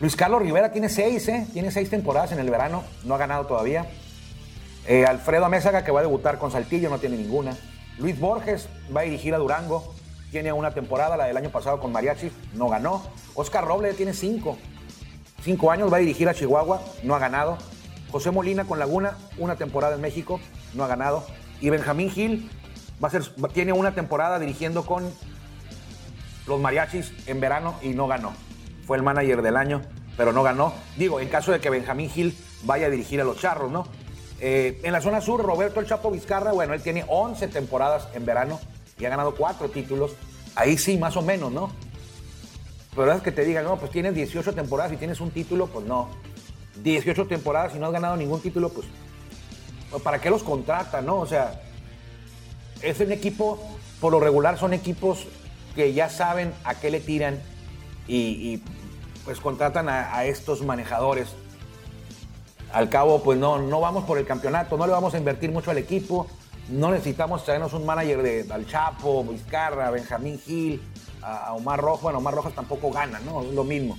Luis 0.00 0.16
Carlos 0.16 0.42
Rivera 0.42 0.72
tiene 0.72 0.88
seis, 0.88 1.28
¿eh? 1.28 1.46
Tiene 1.52 1.70
seis 1.70 1.90
temporadas 1.90 2.32
en 2.32 2.38
el 2.38 2.48
verano, 2.50 2.84
no 3.04 3.14
ha 3.14 3.18
ganado 3.18 3.46
todavía. 3.46 3.86
Eh, 4.86 5.04
Alfredo 5.04 5.44
Amézaga, 5.44 5.84
que 5.84 5.90
va 5.90 6.00
a 6.00 6.02
debutar 6.02 6.38
con 6.38 6.50
Saltillo, 6.50 6.88
no 6.88 6.98
tiene 6.98 7.16
ninguna. 7.16 7.56
Luis 7.98 8.18
Borges 8.18 8.68
va 8.94 9.00
a 9.00 9.04
dirigir 9.04 9.34
a 9.34 9.38
Durango, 9.38 9.94
tiene 10.30 10.52
una 10.52 10.72
temporada, 10.72 11.16
la 11.18 11.26
del 11.26 11.36
año 11.36 11.50
pasado 11.50 11.80
con 11.80 11.92
Mariachi, 11.92 12.30
no 12.54 12.68
ganó. 12.68 13.02
Oscar 13.34 13.66
Robles 13.66 13.96
tiene 13.96 14.14
cinco. 14.14 14.56
Cinco 15.42 15.70
años, 15.70 15.92
va 15.92 15.98
a 15.98 16.00
dirigir 16.00 16.28
a 16.28 16.34
Chihuahua, 16.34 16.82
no 17.02 17.14
ha 17.14 17.18
ganado. 17.18 17.58
José 18.10 18.30
Molina 18.30 18.64
con 18.64 18.78
Laguna, 18.78 19.16
una 19.38 19.56
temporada 19.56 19.94
en 19.94 20.00
México, 20.00 20.40
no 20.74 20.84
ha 20.84 20.88
ganado. 20.88 21.26
Y 21.60 21.70
Benjamín 21.70 22.10
Gil 22.10 22.50
va 23.02 23.08
a 23.08 23.10
ser, 23.10 23.24
tiene 23.52 23.72
una 23.72 23.94
temporada 23.94 24.38
dirigiendo 24.38 24.84
con 24.84 25.10
los 26.46 26.60
mariachis 26.60 27.12
en 27.26 27.40
verano 27.40 27.74
y 27.82 27.90
no 27.90 28.08
ganó. 28.08 28.32
Fue 28.86 28.96
el 28.96 29.02
manager 29.02 29.42
del 29.42 29.56
año, 29.56 29.82
pero 30.16 30.32
no 30.32 30.42
ganó. 30.42 30.72
Digo, 30.96 31.20
en 31.20 31.28
caso 31.28 31.52
de 31.52 31.60
que 31.60 31.70
Benjamín 31.70 32.10
Gil 32.10 32.36
vaya 32.64 32.86
a 32.86 32.90
dirigir 32.90 33.20
a 33.20 33.24
los 33.24 33.38
charros, 33.38 33.70
¿no? 33.70 33.86
Eh, 34.40 34.80
en 34.82 34.92
la 34.92 35.00
zona 35.00 35.20
sur, 35.20 35.42
Roberto 35.42 35.80
El 35.80 35.86
Chapo 35.86 36.10
Vizcarra, 36.10 36.52
bueno, 36.52 36.72
él 36.72 36.82
tiene 36.82 37.04
11 37.06 37.48
temporadas 37.48 38.08
en 38.14 38.24
verano 38.24 38.58
y 38.98 39.04
ha 39.04 39.10
ganado 39.10 39.34
cuatro 39.34 39.68
títulos. 39.68 40.12
Ahí 40.56 40.78
sí, 40.78 40.98
más 40.98 41.16
o 41.16 41.22
menos, 41.22 41.52
¿no? 41.52 41.70
Pero 42.96 43.12
es 43.12 43.22
que 43.22 43.32
te 43.32 43.44
digan, 43.44 43.64
no, 43.64 43.76
pues 43.76 43.92
tienes 43.92 44.14
18 44.14 44.52
temporadas 44.54 44.92
y 44.92 44.96
tienes 44.96 45.20
un 45.20 45.30
título, 45.30 45.66
pues 45.66 45.86
no. 45.86 46.08
18 46.82 47.26
temporadas 47.26 47.74
y 47.74 47.78
no 47.78 47.86
has 47.86 47.92
ganado 47.92 48.16
ningún 48.16 48.40
título, 48.40 48.68
pues, 48.70 48.86
¿para 50.02 50.20
qué 50.20 50.30
los 50.30 50.42
contratan, 50.42 51.06
no? 51.06 51.16
O 51.16 51.26
sea, 51.26 51.60
es 52.82 53.00
un 53.00 53.12
equipo, 53.12 53.58
por 54.00 54.12
lo 54.12 54.20
regular 54.20 54.58
son 54.58 54.72
equipos 54.72 55.26
que 55.74 55.92
ya 55.92 56.08
saben 56.08 56.52
a 56.64 56.74
qué 56.74 56.90
le 56.90 57.00
tiran 57.00 57.40
y, 58.06 58.60
pues 59.24 59.38
contratan 59.38 59.88
a, 59.88 60.24
estos 60.24 60.62
manejadores. 60.62 61.28
Al 62.72 62.88
cabo, 62.88 63.22
pues 63.22 63.38
no, 63.38 63.58
no 63.58 63.80
vamos 63.80 64.04
por 64.04 64.18
el 64.18 64.26
campeonato, 64.26 64.76
no 64.76 64.86
le 64.86 64.92
vamos 64.92 65.14
a 65.14 65.18
invertir 65.18 65.50
mucho 65.50 65.70
al 65.70 65.78
equipo, 65.78 66.26
no 66.68 66.90
necesitamos 66.90 67.44
traernos 67.44 67.72
un 67.72 67.84
manager 67.84 68.22
de 68.22 68.46
Al 68.50 68.66
Chapo, 68.66 69.24
Vizcarra, 69.24 69.90
Benjamín 69.90 70.38
Gil, 70.38 70.80
a, 71.20 71.52
Omar 71.52 71.80
Rojo. 71.80 72.02
Bueno, 72.02 72.18
Omar 72.18 72.34
Rojas 72.34 72.54
tampoco 72.54 72.90
gana, 72.90 73.18
¿no? 73.20 73.42
Es 73.42 73.52
lo 73.52 73.64
mismo. 73.64 73.98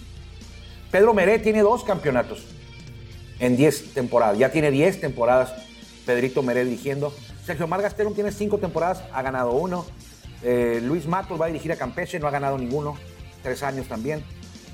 Pedro 0.90 1.14
Meré 1.14 1.40
tiene 1.40 1.62
dos 1.62 1.84
campeonatos 1.84 2.46
en 3.42 3.58
10 3.58 3.94
temporadas. 3.94 4.38
Ya 4.38 4.52
tiene 4.52 4.72
10 4.72 5.02
temporadas 5.02 5.54
Pedrito 6.06 6.42
Meré 6.44 6.64
dirigiendo. 6.64 7.14
Sergio 7.44 7.68
Mar 7.68 7.82
tiene 8.16 8.32
5 8.32 8.58
temporadas, 8.60 9.04
ha 9.12 9.22
ganado 9.22 9.52
uno. 9.52 9.86
Eh, 10.44 10.80
Luis 10.84 11.08
Matos 11.08 11.40
va 11.40 11.46
a 11.46 11.48
dirigir 11.48 11.72
a 11.72 11.76
Campeche, 11.76 12.20
no 12.20 12.28
ha 12.28 12.32
ganado 12.32 12.58
ninguno. 12.58 12.96
Tres 13.44 13.64
años 13.64 13.88
también. 13.88 14.24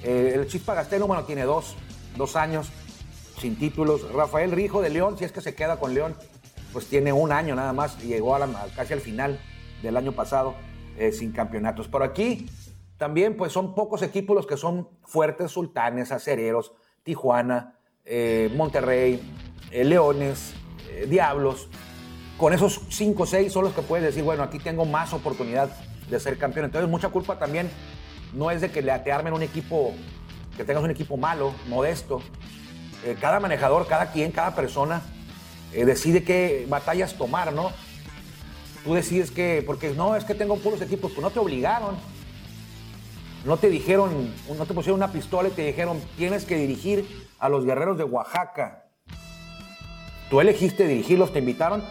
Eh, 0.04 0.34
el 0.36 0.48
Chispa 0.48 0.74
Gastelum, 0.74 1.08
bueno, 1.08 1.24
tiene 1.24 1.44
dos, 1.44 1.76
dos 2.18 2.36
años 2.36 2.70
sin 3.40 3.58
títulos. 3.58 4.12
Rafael 4.14 4.52
Rijo 4.52 4.82
de 4.82 4.90
León, 4.90 5.18
si 5.18 5.24
es 5.24 5.32
que 5.32 5.42
se 5.42 5.56
queda 5.56 5.80
con 5.80 5.94
León, 5.94 6.16
pues 6.74 6.88
tiene 6.88 7.14
un 7.14 7.32
año 7.32 7.56
nada 7.56 7.72
más. 7.74 8.02
Llegó 8.04 8.36
a 8.36 8.48
casi 8.76 8.94
al 8.94 9.02
final 9.02 9.40
del 9.82 9.96
año 9.96 10.12
pasado 10.12 10.56
eh, 10.98 11.12
sin 11.12 11.32
campeonatos. 11.32 11.88
Pero 11.88 12.04
aquí 12.04 12.50
también 12.98 13.38
pues 13.38 13.54
son 13.54 13.74
pocos 13.74 14.02
equipos 14.02 14.36
los 14.36 14.48
que 14.48 14.58
son 14.58 14.90
fuertes, 15.04 15.52
Sultanes, 15.52 16.12
Acereros, 16.12 16.74
Tijuana, 17.04 17.77
Monterrey, 18.56 19.22
Leones, 19.72 20.54
Diablos 21.08 21.68
con 22.38 22.54
esos 22.54 22.82
5 22.90 23.24
o 23.24 23.26
6 23.26 23.52
son 23.52 23.66
los 23.66 23.74
que 23.74 23.82
puedes 23.82 24.06
decir, 24.06 24.24
bueno, 24.24 24.44
aquí 24.44 24.60
tengo 24.60 24.86
más 24.86 25.12
oportunidad 25.14 25.70
de 26.10 26.20
ser 26.20 26.38
campeón. 26.38 26.66
Entonces, 26.66 26.90
mucha 26.90 27.10
culpa 27.10 27.40
también 27.40 27.70
no 28.34 28.52
es 28.52 28.62
de 28.62 28.70
que 28.70 28.84
te 28.84 29.12
armen 29.12 29.34
un 29.34 29.42
equipo, 29.42 29.94
que 30.56 30.64
tengas 30.64 30.84
un 30.84 30.92
equipo 30.92 31.18
malo, 31.18 31.54
modesto. 31.68 32.22
Eh, 33.04 33.18
cada 33.20 33.40
manejador, 33.40 33.88
cada 33.88 34.12
quien, 34.12 34.32
cada 34.32 34.56
persona 34.56 35.02
eh, 35.74 35.86
decide 35.86 36.24
qué 36.24 36.66
batallas 36.70 37.16
tomar, 37.16 37.54
¿no? 37.54 37.72
Tú 38.84 38.94
decides 38.94 39.32
que, 39.32 39.64
porque 39.66 39.90
no, 39.92 40.16
es 40.16 40.24
que 40.24 40.36
tengo 40.36 40.58
puros 40.58 40.82
equipos, 40.82 41.12
pues 41.12 41.24
no 41.24 41.32
te 41.32 41.40
obligaron. 41.40 41.96
No 43.46 43.58
te 43.58 43.70
dijeron, 43.70 44.34
no 44.58 44.66
te 44.66 44.74
pusieron 44.74 45.00
una 45.00 45.12
pistola 45.12 45.50
y 45.50 45.52
te 45.52 45.66
dijeron, 45.66 46.02
tienes 46.18 46.46
que 46.46 46.56
dirigir 46.56 47.28
a 47.40 47.50
los 47.50 47.66
guerreros 47.66 47.98
de 47.98 48.04
Oaxaca. 48.04 48.86
Tú 50.30 50.42
elegiste 50.42 50.88
dirigirlos, 50.88 51.32
te 51.32 51.40
invitaron, 51.40 51.84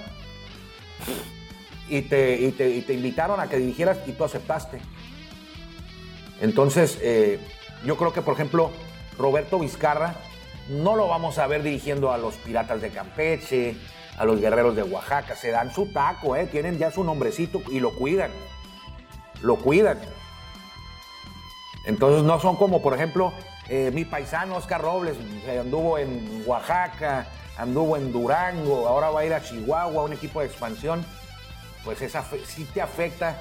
y 1.88 2.02
te, 2.02 2.85
invitaron 2.88 3.40
a 3.40 3.48
que 3.48 3.59
dirigieras 3.59 3.98
y 4.06 4.12
tú 4.12 4.24
aceptaste. 4.24 4.80
Entonces, 6.40 6.98
eh, 7.00 7.38
yo 7.85 7.96
creo 7.96 8.12
que, 8.12 8.22
por 8.22 8.35
ejemplo, 8.35 8.70
Roberto 9.18 9.59
Vizcarra 9.59 10.16
no 10.68 10.96
lo 10.96 11.09
vamos 11.09 11.38
a 11.38 11.46
ver 11.46 11.62
dirigiendo 11.62 12.12
a 12.12 12.18
los 12.18 12.35
Piratas 12.35 12.82
de 12.82 12.90
Campeche, 12.90 13.76
a 14.18 14.24
los 14.24 14.40
Guerreros 14.40 14.74
de 14.76 14.82
Oaxaca. 14.82 15.37
Se 15.37 15.50
dan 15.50 15.72
su 15.72 15.92
taco, 15.92 16.37
¿eh? 16.37 16.46
tienen 16.46 16.78
ya 16.78 16.90
su 16.90 17.04
nombrecito 17.04 17.62
y 17.70 17.80
lo 17.80 17.94
cuidan. 17.94 18.30
Lo 19.42 19.56
cuidan. 19.56 19.98
Entonces, 21.87 22.25
no 22.25 22.38
son 22.40 22.57
como, 22.57 22.83
por 22.83 22.94
ejemplo, 22.94 23.33
eh, 23.68 23.90
mi 23.94 24.05
paisano 24.05 24.57
Oscar 24.57 24.83
Robles, 24.83 25.16
anduvo 25.61 25.99
en 25.99 26.42
Oaxaca, 26.44 27.27
anduvo 27.57 27.96
en 27.96 28.12
Durango, 28.12 28.88
ahora 28.88 29.11
va 29.11 29.20
a 29.20 29.25
ir 29.25 29.33
a 29.33 29.42
Chihuahua, 29.42 30.03
un 30.05 30.12
equipo 30.12 30.40
de 30.40 30.46
expansión, 30.46 31.05
pues 31.85 32.03
esa 32.03 32.25
sí 32.44 32.64
te 32.75 32.83
afecta 32.83 33.38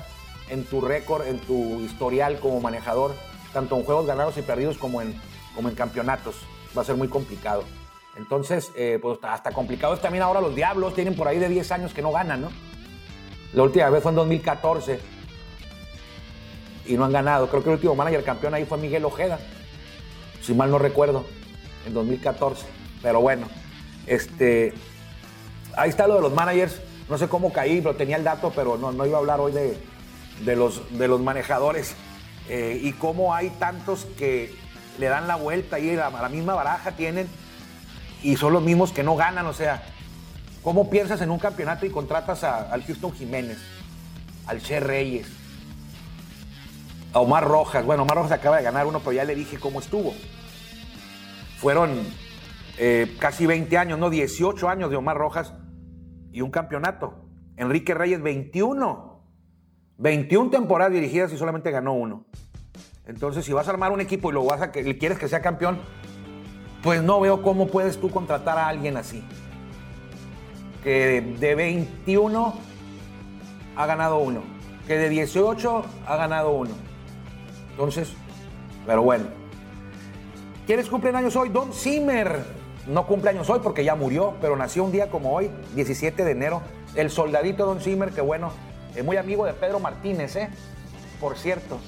en 0.49 0.63
tu 0.63 0.79
récord, 0.79 1.25
en 1.27 1.39
tu 1.39 1.79
historial 1.81 2.39
como 2.39 2.61
manejador, 2.61 3.15
tanto 3.51 3.75
en 3.77 3.83
juegos 3.83 4.05
ganados 4.05 4.37
y 4.37 4.43
perdidos 4.43 4.77
como 4.77 5.01
en, 5.01 5.19
como 5.55 5.69
en 5.69 5.75
campeonatos. 5.75 6.35
Va 6.77 6.83
a 6.83 6.85
ser 6.85 6.95
muy 6.95 7.07
complicado. 7.07 7.63
Entonces, 8.15 8.71
eh, 8.75 8.99
pues 9.01 9.17
hasta 9.23 9.51
complicado 9.51 9.93
es 9.95 10.01
también 10.01 10.23
ahora 10.23 10.39
los 10.39 10.55
Diablos, 10.55 10.93
tienen 10.93 11.15
por 11.15 11.27
ahí 11.27 11.39
de 11.39 11.49
10 11.49 11.71
años 11.71 11.93
que 11.93 12.01
no 12.01 12.11
ganan, 12.11 12.41
¿no? 12.41 12.49
La 13.53 13.63
última 13.63 13.89
vez 13.89 14.03
fue 14.03 14.11
en 14.11 14.15
2014 14.17 15.14
y 16.87 16.95
no 16.95 17.05
han 17.05 17.11
ganado. 17.11 17.49
Creo 17.49 17.63
que 17.63 17.69
el 17.69 17.75
último 17.75 17.95
manager 17.95 18.23
campeón 18.23 18.53
ahí 18.53 18.65
fue 18.65 18.77
Miguel 18.77 19.05
Ojeda, 19.05 19.39
si 20.41 20.53
mal 20.53 20.69
no 20.71 20.79
recuerdo, 20.79 21.25
en 21.85 21.93
2014. 21.93 22.65
Pero 23.01 23.21
bueno, 23.21 23.47
este, 24.07 24.73
ahí 25.77 25.89
está 25.89 26.07
lo 26.07 26.15
de 26.15 26.21
los 26.21 26.33
managers. 26.33 26.81
No 27.09 27.17
sé 27.17 27.27
cómo 27.27 27.53
caí, 27.53 27.81
pero 27.81 27.95
tenía 27.95 28.17
el 28.17 28.23
dato, 28.23 28.51
pero 28.55 28.77
no, 28.77 28.91
no 28.91 29.05
iba 29.05 29.17
a 29.17 29.19
hablar 29.19 29.39
hoy 29.39 29.51
de, 29.51 29.77
de, 30.43 30.55
los, 30.55 30.97
de 30.97 31.07
los 31.07 31.21
manejadores 31.21 31.95
eh, 32.49 32.79
y 32.81 32.93
cómo 32.93 33.33
hay 33.33 33.49
tantos 33.51 34.05
que 34.17 34.53
le 34.99 35.07
dan 35.07 35.27
la 35.27 35.35
vuelta 35.35 35.79
y 35.79 35.95
a 35.97 36.09
la 36.09 36.29
misma 36.29 36.55
baraja 36.55 36.91
tienen 36.91 37.27
y 38.23 38.37
son 38.37 38.53
los 38.53 38.63
mismos 38.63 38.91
que 38.91 39.03
no 39.03 39.15
ganan. 39.15 39.45
O 39.45 39.53
sea, 39.53 39.83
¿cómo 40.63 40.89
piensas 40.89 41.21
en 41.21 41.31
un 41.31 41.39
campeonato 41.39 41.85
y 41.85 41.89
contratas 41.89 42.43
al 42.43 42.83
Houston 42.83 43.13
Jiménez, 43.13 43.59
al 44.47 44.61
Che 44.61 44.79
Reyes, 44.79 45.27
Omar 47.15 47.47
Rojas? 47.47 47.85
Bueno, 47.85 48.03
Omar 48.03 48.17
Rojas 48.17 48.33
acaba 48.33 48.57
de 48.57 48.63
ganar 48.63 48.85
uno, 48.85 48.99
pero 48.99 49.13
ya 49.13 49.23
le 49.23 49.35
dije 49.35 49.57
cómo 49.57 49.79
estuvo. 49.79 50.13
Fueron 51.57 52.03
eh, 52.77 53.15
casi 53.19 53.45
20 53.45 53.77
años, 53.77 53.97
no, 53.97 54.09
18 54.09 54.67
años 54.67 54.89
de 54.89 54.97
Omar 54.97 55.17
Rojas 55.17 55.53
y 56.31 56.41
un 56.41 56.51
campeonato. 56.51 57.25
Enrique 57.57 57.93
Reyes, 57.93 58.21
21. 58.21 59.23
21 59.97 60.49
temporadas 60.49 60.93
dirigidas 60.93 61.31
y 61.31 61.37
solamente 61.37 61.71
ganó 61.71 61.93
uno. 61.93 62.25
Entonces, 63.07 63.45
si 63.45 63.53
vas 63.53 63.67
a 63.67 63.71
armar 63.71 63.91
un 63.91 64.01
equipo 64.01 64.29
y 64.29 64.33
lo 64.33 64.43
vas 64.43 64.61
a 64.61 64.71
que 64.71 64.97
quieres 64.97 65.17
que 65.17 65.29
sea 65.29 65.41
campeón, 65.41 65.79
pues 66.83 67.01
no 67.01 67.21
veo 67.21 67.41
cómo 67.41 67.67
puedes 67.67 67.97
tú 67.99 68.09
contratar 68.09 68.57
a 68.57 68.67
alguien 68.67 68.97
así. 68.97 69.23
Que 70.83 71.21
de 71.39 71.55
21 71.55 72.53
ha 73.77 73.85
ganado 73.85 74.17
uno. 74.17 74.43
Que 74.85 74.97
de 74.97 75.09
18 75.09 75.85
ha 76.05 76.15
ganado 76.17 76.51
uno. 76.51 76.71
Entonces, 77.75 78.13
pero 78.85 79.01
bueno. 79.01 79.25
¿Quiénes 80.65 80.87
cumplen 80.87 81.15
años 81.17 81.35
hoy? 81.35 81.49
Don 81.49 81.73
Zimmer 81.73 82.39
no 82.87 83.05
cumple 83.05 83.31
años 83.31 83.49
hoy 83.49 83.59
porque 83.61 83.83
ya 83.83 83.95
murió, 83.95 84.35
pero 84.39 84.55
nació 84.55 84.85
un 84.85 84.93
día 84.93 85.09
como 85.09 85.33
hoy, 85.33 85.51
17 85.75 86.23
de 86.23 86.31
enero. 86.31 86.61
El 86.95 87.09
soldadito 87.09 87.65
Don 87.65 87.81
Zimmer, 87.81 88.11
que 88.11 88.21
bueno, 88.21 88.51
es 88.95 89.03
muy 89.03 89.17
amigo 89.17 89.45
de 89.45 89.53
Pedro 89.53 89.81
Martínez, 89.81 90.37
¿eh? 90.37 90.49
Por 91.19 91.37
cierto, 91.37 91.79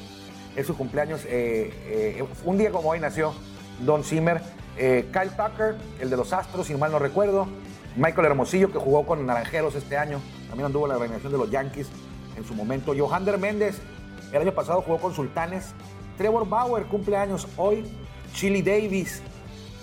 es 0.57 0.67
su 0.67 0.75
cumpleaños. 0.75 1.21
Eh, 1.25 1.71
eh, 2.19 2.25
un 2.43 2.57
día 2.57 2.69
como 2.71 2.89
hoy 2.89 2.99
nació 2.99 3.33
Don 3.79 4.03
Zimmer. 4.03 4.41
Eh, 4.77 5.07
Kyle 5.13 5.31
Tucker, 5.31 5.75
el 6.01 6.09
de 6.09 6.17
los 6.17 6.33
Astros, 6.33 6.67
si 6.67 6.75
mal 6.75 6.91
no 6.91 6.99
recuerdo. 6.99 7.47
Michael 7.95 8.27
Hermosillo, 8.27 8.71
que 8.71 8.77
jugó 8.77 9.05
con 9.05 9.25
Naranjeros 9.25 9.75
este 9.75 9.97
año. 9.97 10.19
También 10.49 10.65
anduvo 10.65 10.85
en 10.85 10.89
la 10.89 10.95
organización 10.95 11.31
de 11.31 11.37
los 11.37 11.49
Yankees 11.49 11.87
en 12.35 12.43
su 12.43 12.53
momento. 12.53 12.93
Johander 12.95 13.37
Méndez, 13.37 13.81
el 14.31 14.41
año 14.41 14.53
pasado 14.53 14.81
jugó 14.81 14.97
con 14.97 15.13
Sultanes. 15.13 15.73
Trevor 16.17 16.47
Bauer, 16.47 16.85
cumpleaños 16.85 17.47
hoy. 17.57 17.85
Chili 18.33 18.61
Davis, 18.61 19.21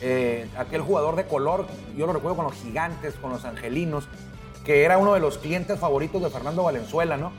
eh, 0.00 0.48
aquel 0.56 0.82
jugador 0.82 1.16
de 1.16 1.26
color, 1.26 1.66
yo 1.96 2.06
lo 2.06 2.12
recuerdo 2.12 2.36
con 2.36 2.44
los 2.44 2.54
gigantes, 2.54 3.14
con 3.14 3.30
los 3.30 3.44
angelinos, 3.44 4.08
que 4.64 4.84
era 4.84 4.98
uno 4.98 5.14
de 5.14 5.20
los 5.20 5.38
clientes 5.38 5.78
favoritos 5.78 6.22
de 6.22 6.30
Fernando 6.30 6.62
Valenzuela, 6.62 7.16
¿no? 7.16 7.32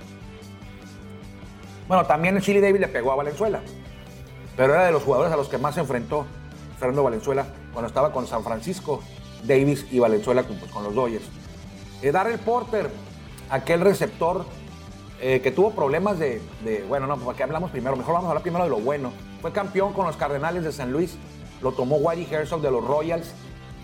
Bueno, 1.88 2.06
también 2.06 2.40
Chili 2.42 2.60
Davis 2.60 2.82
le 2.82 2.88
pegó 2.88 3.12
a 3.12 3.16
Valenzuela, 3.16 3.62
pero 4.58 4.74
era 4.74 4.86
de 4.86 4.92
los 4.92 5.04
jugadores 5.04 5.32
a 5.32 5.38
los 5.38 5.48
que 5.48 5.58
más 5.58 5.76
se 5.76 5.82
enfrentó 5.82 6.26
Fernando 6.80 7.04
Valenzuela 7.04 7.46
cuando 7.72 7.88
estaba 7.88 8.12
con 8.12 8.26
San 8.26 8.44
Francisco, 8.44 9.02
Davis 9.44 9.86
y 9.92 10.00
Valenzuela 10.00 10.44
pues, 10.44 10.72
con 10.72 10.84
los 10.84 10.96
Dodgers. 10.96 11.26
Eh, 12.02 12.12
Darrell 12.12 12.40
Porter, 12.40 12.90
aquel 13.50 13.82
receptor 13.82 14.46
eh, 15.22 15.42
que 15.42 15.52
tuvo 15.52 15.72
problemas 15.72 16.20
de, 16.20 16.42
de- 16.64 16.84
bueno, 16.88 17.08
no, 17.08 17.18
¿para 17.18 17.38
qué 17.38 17.44
hablamos 17.44 17.72
primero? 17.72 17.96
Mejor 17.96 18.14
vamos 18.14 18.28
a 18.28 18.30
hablar 18.32 18.42
primero 18.44 18.64
de 18.66 18.70
lo 18.70 18.78
bueno. 18.80 19.12
Fue 19.42 19.52
campeón 19.52 19.94
con 19.94 20.06
los 20.06 20.18
Cardenales 20.18 20.64
de 20.64 20.72
San 20.72 20.92
Luis, 20.92 21.18
lo 21.62 21.72
tomó 21.72 21.98
Whitey 21.98 22.28
Herzog 22.34 22.62
de 22.62 22.72
los 22.72 22.84
Royals, 22.84 23.32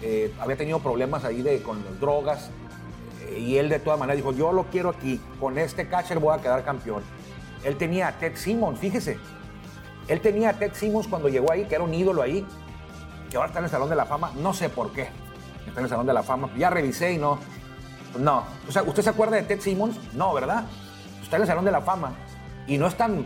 eh, 0.01 0.33
había 0.39 0.57
tenido 0.57 0.79
problemas 0.79 1.23
ahí 1.23 1.41
de, 1.41 1.61
con 1.61 1.83
las 1.85 1.99
drogas, 1.99 2.49
eh, 3.29 3.39
y 3.39 3.57
él 3.57 3.69
de 3.69 3.79
todas 3.79 3.99
maneras 3.99 4.17
dijo, 4.17 4.33
yo 4.33 4.51
lo 4.51 4.65
quiero 4.65 4.89
aquí, 4.89 5.21
con 5.39 5.57
este 5.57 5.87
catcher 5.87 6.19
voy 6.19 6.37
a 6.37 6.41
quedar 6.41 6.63
campeón. 6.63 7.03
Él 7.63 7.77
tenía 7.77 8.07
a 8.07 8.11
Ted 8.17 8.35
Simmons, 8.35 8.79
fíjese, 8.79 9.19
él 10.07 10.19
tenía 10.19 10.49
a 10.49 10.53
Ted 10.53 10.73
Simmons 10.73 11.07
cuando 11.07 11.29
llegó 11.29 11.51
ahí, 11.51 11.65
que 11.65 11.75
era 11.75 11.83
un 11.83 11.93
ídolo 11.93 12.21
ahí, 12.23 12.45
que 13.29 13.37
ahora 13.37 13.47
está 13.47 13.59
en 13.59 13.65
el 13.65 13.71
Salón 13.71 13.89
de 13.89 13.95
la 13.95 14.05
Fama, 14.05 14.31
no 14.37 14.53
sé 14.53 14.67
por 14.69 14.91
qué, 14.91 15.09
está 15.67 15.79
en 15.79 15.85
el 15.85 15.89
Salón 15.89 16.07
de 16.07 16.13
la 16.13 16.23
Fama, 16.23 16.49
ya 16.57 16.71
revisé 16.71 17.13
y 17.13 17.17
no, 17.19 17.37
no. 18.17 18.43
O 18.67 18.71
sea, 18.71 18.81
¿usted 18.83 19.03
se 19.03 19.09
acuerda 19.11 19.35
de 19.37 19.43
Ted 19.43 19.61
Simmons? 19.61 19.97
No, 20.13 20.33
¿verdad? 20.33 20.65
Está 21.31 21.37
en 21.37 21.43
el 21.43 21.47
Salón 21.47 21.63
de 21.63 21.71
la 21.71 21.79
Fama 21.79 22.11
y 22.67 22.77
no 22.77 22.87
es 22.87 22.95
tan, 22.95 23.25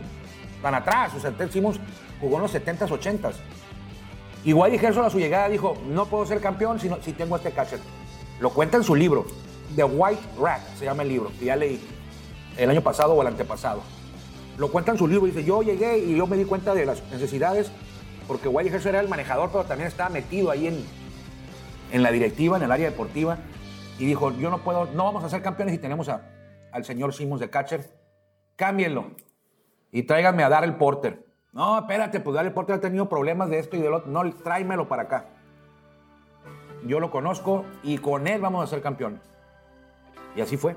atrás, 0.62 1.12
o 1.16 1.18
sea, 1.18 1.32
Ted 1.32 1.50
Simmons 1.50 1.80
jugó 2.20 2.36
en 2.36 2.42
los 2.42 2.54
70s, 2.54 2.86
80s. 2.88 3.34
Y 4.44 4.52
Whitey 4.52 4.78
Herzog 4.78 5.06
a 5.06 5.10
su 5.10 5.18
llegada 5.18 5.48
dijo, 5.48 5.76
no 5.88 6.06
puedo 6.06 6.24
ser 6.24 6.40
campeón 6.40 6.78
si, 6.78 6.88
no- 6.88 7.02
si 7.02 7.12
tengo 7.12 7.34
este 7.34 7.50
catcher. 7.50 7.80
Lo 8.38 8.50
cuenta 8.50 8.76
en 8.76 8.84
su 8.84 8.94
libro, 8.94 9.26
The 9.74 9.82
White 9.82 10.22
Rat, 10.40 10.60
se 10.78 10.84
llama 10.84 11.02
el 11.02 11.08
libro, 11.08 11.32
que 11.36 11.46
ya 11.46 11.56
leí 11.56 11.80
el 12.56 12.70
año 12.70 12.80
pasado 12.80 13.12
o 13.14 13.22
el 13.22 13.26
antepasado. 13.26 13.80
Lo 14.56 14.70
cuenta 14.70 14.92
en 14.92 14.98
su 14.98 15.08
libro, 15.08 15.26
dice, 15.26 15.42
yo 15.42 15.62
llegué 15.62 15.98
y 15.98 16.14
yo 16.16 16.28
me 16.28 16.36
di 16.36 16.44
cuenta 16.44 16.74
de 16.74 16.86
las 16.86 17.02
necesidades, 17.10 17.72
porque 18.28 18.46
Whitey 18.46 18.72
Herzog 18.72 18.90
era 18.90 19.00
el 19.00 19.08
manejador, 19.08 19.50
pero 19.50 19.64
también 19.64 19.88
estaba 19.88 20.10
metido 20.10 20.52
ahí 20.52 20.68
en, 20.68 20.84
en 21.90 22.02
la 22.04 22.12
directiva, 22.12 22.56
en 22.56 22.62
el 22.62 22.70
área 22.70 22.88
deportiva, 22.88 23.38
y 23.98 24.06
dijo, 24.06 24.30
yo 24.38 24.48
no 24.48 24.58
puedo, 24.62 24.86
no 24.94 25.02
vamos 25.02 25.24
a 25.24 25.28
ser 25.28 25.42
campeones 25.42 25.74
si 25.74 25.78
tenemos 25.80 26.08
a- 26.08 26.22
al 26.76 26.84
señor 26.84 27.14
Simmons 27.14 27.40
de 27.40 27.48
catcher, 27.48 27.90
cámbienlo 28.54 29.06
y 29.90 30.02
tráiganme 30.02 30.44
a 30.44 30.50
Darrell 30.50 30.76
Porter. 30.76 31.24
No, 31.52 31.78
espérate, 31.78 32.20
pues 32.20 32.34
Darrell 32.34 32.52
Porter 32.52 32.76
ha 32.76 32.80
tenido 32.80 33.08
problemas 33.08 33.48
de 33.48 33.58
esto 33.58 33.76
y 33.76 33.80
del 33.80 33.94
otro, 33.94 34.10
no, 34.10 34.30
tráemelo 34.34 34.86
para 34.86 35.04
acá. 35.04 35.24
Yo 36.86 37.00
lo 37.00 37.10
conozco 37.10 37.64
y 37.82 37.96
con 37.96 38.26
él 38.26 38.42
vamos 38.42 38.62
a 38.62 38.66
ser 38.66 38.82
campeón. 38.82 39.20
Y 40.36 40.42
así 40.42 40.58
fue. 40.58 40.76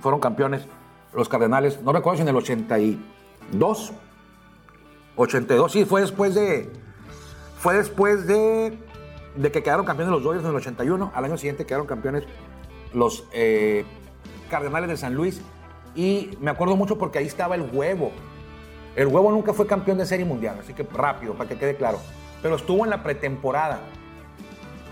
Fueron 0.00 0.20
campeones 0.20 0.66
los 1.14 1.28
Cardenales, 1.28 1.82
no 1.82 1.92
recuerdo 1.92 2.18
si 2.18 2.22
en 2.22 2.28
el 2.28 2.36
82, 2.36 3.92
82, 5.16 5.72
sí, 5.72 5.84
fue 5.86 6.02
después 6.02 6.34
de, 6.34 6.70
fue 7.58 7.74
después 7.74 8.26
de, 8.26 8.78
de 9.36 9.50
que 9.50 9.62
quedaron 9.62 9.86
campeones 9.86 10.12
los 10.12 10.22
Dodgers 10.22 10.44
en 10.44 10.50
el 10.50 10.56
81. 10.56 11.12
Al 11.14 11.24
año 11.24 11.38
siguiente 11.38 11.64
quedaron 11.64 11.86
campeones 11.86 12.24
los 12.92 13.24
eh, 13.32 13.84
Cardenales 14.50 14.90
de 14.90 14.96
San 14.98 15.14
Luis. 15.14 15.40
Y 15.94 16.36
me 16.40 16.50
acuerdo 16.50 16.76
mucho 16.76 16.98
porque 16.98 17.18
ahí 17.18 17.26
estaba 17.26 17.54
el 17.54 17.62
huevo. 17.72 18.12
El 18.96 19.06
huevo 19.06 19.30
nunca 19.30 19.52
fue 19.52 19.66
campeón 19.66 19.98
de 19.98 20.06
serie 20.06 20.26
mundial, 20.26 20.58
así 20.60 20.74
que 20.74 20.82
rápido, 20.82 21.34
para 21.34 21.48
que 21.48 21.56
quede 21.56 21.76
claro. 21.76 21.98
Pero 22.42 22.56
estuvo 22.56 22.84
en 22.84 22.90
la 22.90 23.02
pretemporada. 23.02 23.80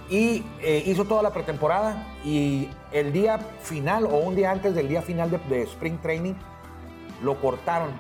Y 0.09 0.45
eh, 0.63 0.83
hizo 0.87 1.05
toda 1.05 1.23
la 1.23 1.33
pretemporada. 1.33 2.07
Y 2.25 2.69
el 2.93 3.13
día 3.13 3.39
final, 3.63 4.07
o 4.07 4.17
un 4.17 4.35
día 4.35 4.51
antes 4.51 4.75
del 4.75 4.89
día 4.89 5.03
final 5.03 5.31
de, 5.31 5.63
Spring 5.63 5.99
Training, 5.99 6.35
lo 7.23 7.41
cortaron. 7.41 7.91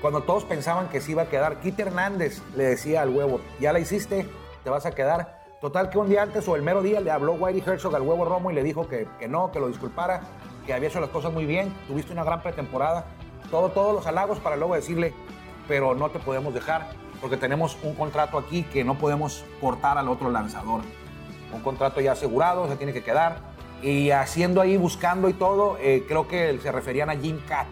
Cuando 0.00 0.22
todos 0.22 0.44
pensaban 0.44 0.88
que 0.88 1.00
se 1.00 1.12
iba 1.12 1.22
a 1.22 1.28
quedar. 1.28 1.60
Kit 1.60 1.78
Hernández 1.80 2.42
le 2.54 2.64
decía 2.64 3.02
al 3.02 3.10
huevo, 3.10 3.40
ya 3.58 3.72
la 3.72 3.80
hiciste, 3.80 4.28
te 4.62 4.70
vas 4.70 4.86
a 4.86 4.92
quedar. 4.92 5.40
Total 5.60 5.88
que 5.88 5.98
un 5.98 6.08
día 6.08 6.22
antes 6.22 6.46
o 6.46 6.54
el 6.54 6.62
mero 6.62 6.82
día 6.82 7.00
le 7.00 7.10
habló 7.10 7.32
Whitey 7.32 7.62
Herzog 7.66 7.96
al 7.96 8.02
huevo 8.02 8.26
Romo 8.26 8.50
y 8.50 8.54
le 8.54 8.62
dijo 8.62 8.86
que 8.86 9.08
no, 9.26 9.50
que 9.50 9.58
lo 9.58 9.68
disculpara, 9.68 10.20
que 10.66 10.74
había 10.74 10.88
hecho 10.88 11.00
las 11.00 11.10
cosas 11.10 11.32
muy 11.32 11.46
bien, 11.46 11.72
tuviste 11.86 12.12
una 12.12 12.24
gran 12.24 12.42
pretemporada. 12.42 13.06
Todo, 13.50 13.70
todos 13.70 13.94
los 13.94 14.06
halagos 14.06 14.38
para 14.40 14.56
luego 14.56 14.74
decirle, 14.74 15.14
pero 15.68 15.94
no 15.94 16.10
te 16.10 16.18
podemos 16.18 16.52
dejar 16.52 16.88
porque 17.20 17.36
tenemos 17.36 17.78
un 17.82 17.94
contrato 17.94 18.38
aquí 18.38 18.62
que 18.64 18.84
no 18.84 18.98
podemos 18.98 19.44
cortar 19.60 19.98
al 19.98 20.08
otro 20.08 20.30
lanzador. 20.30 20.82
Un 21.52 21.60
contrato 21.60 22.00
ya 22.00 22.12
asegurado, 22.12 22.68
se 22.68 22.76
tiene 22.76 22.92
que 22.92 23.02
quedar. 23.02 23.38
Y 23.82 24.10
haciendo 24.10 24.60
ahí, 24.60 24.76
buscando 24.76 25.28
y 25.28 25.32
todo, 25.32 25.76
eh, 25.80 26.04
creo 26.08 26.26
que 26.26 26.58
se 26.58 26.72
referían 26.72 27.10
a 27.10 27.16
Jim 27.16 27.38
Cat, 27.46 27.66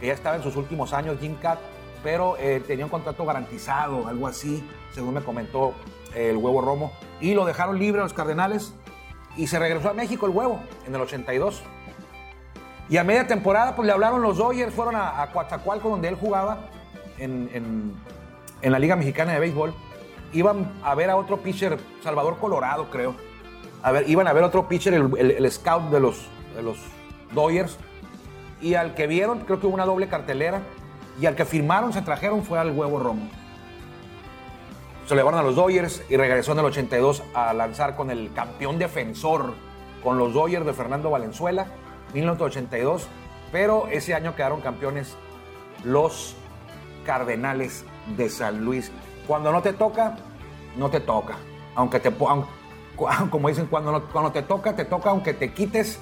que 0.00 0.06
ya 0.06 0.12
estaba 0.12 0.36
en 0.36 0.42
sus 0.42 0.56
últimos 0.56 0.92
años, 0.92 1.18
Jim 1.20 1.34
Cat, 1.36 1.58
pero 2.02 2.36
eh, 2.38 2.62
tenía 2.66 2.84
un 2.84 2.90
contrato 2.90 3.24
garantizado, 3.24 4.06
algo 4.06 4.26
así, 4.26 4.64
según 4.92 5.14
me 5.14 5.22
comentó 5.22 5.74
eh, 6.14 6.30
el 6.30 6.36
huevo 6.36 6.60
Romo. 6.60 6.92
Y 7.20 7.34
lo 7.34 7.44
dejaron 7.44 7.78
libre 7.78 8.00
a 8.00 8.04
los 8.04 8.12
Cardenales 8.12 8.74
y 9.36 9.48
se 9.48 9.58
regresó 9.58 9.90
a 9.90 9.94
México 9.94 10.26
el 10.26 10.32
huevo 10.32 10.60
en 10.86 10.94
el 10.94 11.00
82. 11.00 11.62
Y 12.88 12.96
a 12.96 13.04
media 13.04 13.26
temporada, 13.26 13.76
pues 13.76 13.86
le 13.86 13.92
hablaron 13.92 14.22
los 14.22 14.38
Dodgers, 14.38 14.72
fueron 14.74 14.96
a, 14.96 15.20
a 15.22 15.30
Coatzacoalcos, 15.30 15.90
donde 15.90 16.08
él 16.08 16.16
jugaba 16.16 16.58
en, 17.18 17.50
en- 17.52 18.72
la 18.72 18.78
Liga 18.78 18.96
Mexicana 18.96 19.32
de 19.34 19.40
Béisbol. 19.40 19.74
Iban 20.32 20.72
a 20.82 20.94
ver 20.94 21.10
a 21.10 21.16
otro 21.16 21.38
pitcher, 21.38 21.78
Salvador 22.02 22.38
Colorado, 22.38 22.88
creo. 22.90 23.14
A 23.82 23.92
ver, 23.92 24.08
iban 24.08 24.26
a 24.26 24.32
ver 24.32 24.42
otro 24.42 24.68
pitcher, 24.68 24.94
el, 24.94 25.50
scout 25.52 25.84
de 25.90 26.00
los, 26.00 26.26
de 26.56 26.62
los 26.62 26.78
Dodgers. 27.32 27.78
Y 28.60 28.74
al 28.74 28.94
que 28.94 29.06
vieron, 29.06 29.40
creo 29.40 29.60
que 29.60 29.66
hubo 29.66 29.74
una 29.74 29.84
doble 29.86 30.08
cartelera. 30.08 30.60
Y 31.20 31.26
al 31.26 31.34
que 31.36 31.44
firmaron, 31.44 31.92
se 31.92 32.02
trajeron, 32.02 32.42
fue 32.42 32.58
al 32.58 32.70
huevo 32.70 32.98
Romo. 32.98 33.28
Se 35.06 35.14
lo 35.14 35.20
llevaron 35.20 35.40
a 35.40 35.42
los 35.42 35.56
Dodgers 35.56 36.02
y 36.10 36.16
regresó 36.16 36.52
en 36.52 36.58
el 36.58 36.64
82 36.66 37.22
a 37.34 37.52
lanzar 37.54 37.96
con 37.96 38.10
el 38.10 38.32
campeón 38.34 38.78
defensor, 38.78 39.54
con 40.02 40.18
los 40.18 40.34
Dodgers 40.34 40.66
de 40.66 40.72
Fernando 40.74 41.10
Valenzuela, 41.10 41.66
1982. 42.14 43.08
Pero 43.50 43.88
ese 43.88 44.14
año 44.14 44.34
quedaron 44.34 44.60
campeones 44.60 45.16
los 45.84 46.34
Cardenales 47.04 47.84
de 48.16 48.28
San 48.28 48.64
Luis. 48.64 48.92
Cuando 49.26 49.52
no 49.52 49.62
te 49.62 49.72
toca, 49.72 50.16
no 50.76 50.90
te 50.90 51.00
toca. 51.00 51.36
Aunque 51.74 52.00
te 52.00 52.12
como 53.30 53.48
dicen, 53.48 53.66
cuando, 53.66 54.04
cuando 54.12 54.32
te 54.32 54.42
toca, 54.42 54.74
te 54.74 54.84
toca 54.84 55.10
aunque 55.10 55.34
te 55.34 55.52
quites. 55.52 55.98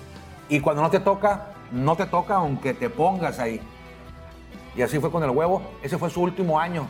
Y 0.49 0.61
cuando 0.61 0.83
no 0.83 0.90
te 0.90 1.01
toca, 1.01 1.49
no 1.73 1.97
te 1.97 2.07
toca 2.07 2.37
aunque 2.37 2.75
te 2.75 2.90
pongas 2.90 3.38
ahí. 3.38 3.61
Y 4.77 4.83
así 4.83 4.99
fue 4.99 5.11
con 5.11 5.23
el 5.23 5.31
huevo. 5.31 5.62
Ese 5.83 5.99
fue 5.99 6.11
su 6.11 6.23
último 6.23 6.61
año 6.61 6.87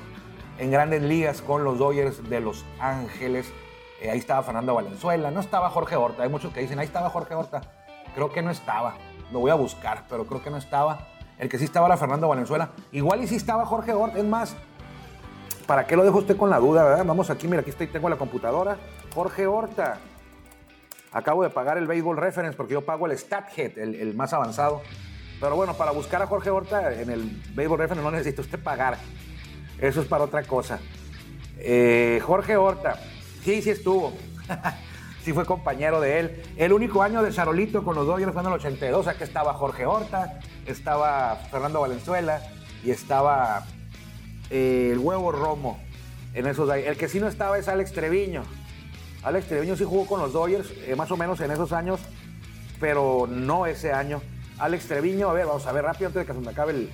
en 0.58 0.70
grandes 0.70 1.02
ligas 1.02 1.42
con 1.42 1.64
los 1.64 1.78
Dodgers 1.78 2.28
de 2.28 2.40
Los 2.40 2.64
Ángeles. 2.80 3.52
Eh, 4.00 4.10
ahí 4.10 4.18
estaba 4.18 4.42
Fernando 4.42 4.74
Valenzuela. 4.74 5.30
No 5.30 5.40
estaba 5.40 5.70
Jorge 5.70 5.96
Horta. 5.96 6.22
Hay 6.22 6.28
muchos 6.28 6.52
que 6.52 6.60
dicen, 6.60 6.78
ahí 6.78 6.86
estaba 6.86 7.10
Jorge 7.10 7.34
Horta. 7.34 7.62
Creo 8.16 8.32
que 8.32 8.40
no 8.40 8.50
estaba. 8.50 8.94
Lo 9.30 9.40
voy 9.40 9.50
a 9.50 9.54
buscar, 9.54 10.04
pero 10.08 10.26
creo 10.26 10.42
que 10.42 10.48
no 10.48 10.56
estaba. 10.56 11.08
El 11.38 11.50
que 11.50 11.58
sí 11.58 11.64
estaba 11.64 11.86
era 11.86 11.98
Fernando 11.98 12.26
Valenzuela. 12.28 12.70
Igual 12.90 13.22
y 13.22 13.26
sí 13.26 13.36
estaba 13.36 13.66
Jorge 13.66 13.92
Horta. 13.92 14.18
Es 14.18 14.24
más, 14.24 14.56
¿para 15.66 15.86
qué 15.86 15.96
lo 15.96 16.02
dejo 16.02 16.18
usted 16.18 16.34
con 16.34 16.48
la 16.48 16.58
duda, 16.58 16.82
verdad? 16.82 17.04
Vamos 17.04 17.28
aquí, 17.28 17.46
mira, 17.46 17.60
aquí 17.60 17.68
estoy, 17.68 17.88
tengo 17.88 18.08
la 18.08 18.16
computadora. 18.16 18.78
Jorge 19.14 19.46
Horta. 19.46 19.98
Acabo 21.12 21.42
de 21.42 21.50
pagar 21.50 21.76
el 21.76 21.86
Baseball 21.86 22.16
Reference 22.16 22.56
porque 22.56 22.72
yo 22.72 22.86
pago 22.86 23.06
el 23.06 23.16
StatHead, 23.16 23.78
el, 23.78 23.94
el 23.94 24.14
más 24.14 24.32
avanzado. 24.32 24.80
Pero 25.38 25.54
bueno, 25.54 25.74
para 25.74 25.90
buscar 25.90 26.22
a 26.22 26.26
Jorge 26.26 26.48
Horta 26.48 26.94
en 26.94 27.10
el 27.10 27.42
Baseball 27.54 27.78
Reference 27.78 28.02
no 28.02 28.10
necesita 28.10 28.40
usted 28.40 28.62
pagar. 28.62 28.96
Eso 29.78 30.00
es 30.00 30.06
para 30.06 30.24
otra 30.24 30.42
cosa. 30.42 30.80
Eh, 31.58 32.18
Jorge 32.24 32.56
Horta, 32.56 32.98
sí, 33.44 33.60
sí 33.60 33.68
estuvo. 33.68 34.14
sí 35.26 35.32
fue 35.32 35.44
compañero 35.44 36.00
de 36.00 36.20
él. 36.20 36.42
El 36.56 36.72
único 36.72 37.02
año 37.02 37.20
de 37.20 37.32
Charolito 37.32 37.82
con 37.82 37.96
los 37.96 38.06
Dodgers 38.06 38.32
fue 38.32 38.42
en 38.42 38.46
el 38.46 38.52
82, 38.54 39.08
o 39.08 39.18
que 39.18 39.24
estaba 39.24 39.54
Jorge 39.54 39.84
Horta, 39.84 40.38
estaba 40.66 41.34
Fernando 41.50 41.80
Valenzuela 41.80 42.42
y 42.84 42.92
estaba 42.92 43.66
eh, 44.50 44.90
el 44.92 45.00
huevo 45.00 45.32
Romo 45.32 45.80
en 46.32 46.46
esos. 46.46 46.70
El 46.72 46.96
que 46.96 47.08
sí 47.08 47.18
no 47.18 47.26
estaba 47.26 47.58
es 47.58 47.66
Alex 47.66 47.92
Treviño. 47.92 48.44
Alex 49.24 49.48
Treviño 49.48 49.74
sí 49.74 49.82
jugó 49.82 50.06
con 50.06 50.20
los 50.20 50.32
Dodgers, 50.32 50.72
eh, 50.86 50.94
más 50.94 51.10
o 51.10 51.16
menos 51.16 51.40
en 51.40 51.50
esos 51.50 51.72
años, 51.72 51.98
pero 52.78 53.26
no 53.28 53.66
ese 53.66 53.92
año. 53.92 54.22
Alex 54.58 54.86
Treviño, 54.86 55.28
a 55.28 55.32
ver, 55.32 55.46
vamos 55.46 55.66
a 55.66 55.72
ver 55.72 55.82
rápido 55.82 56.06
antes 56.06 56.22
de 56.22 56.26
que 56.26 56.38
se 56.38 56.38
me 56.38 56.52
acabe 56.52 56.88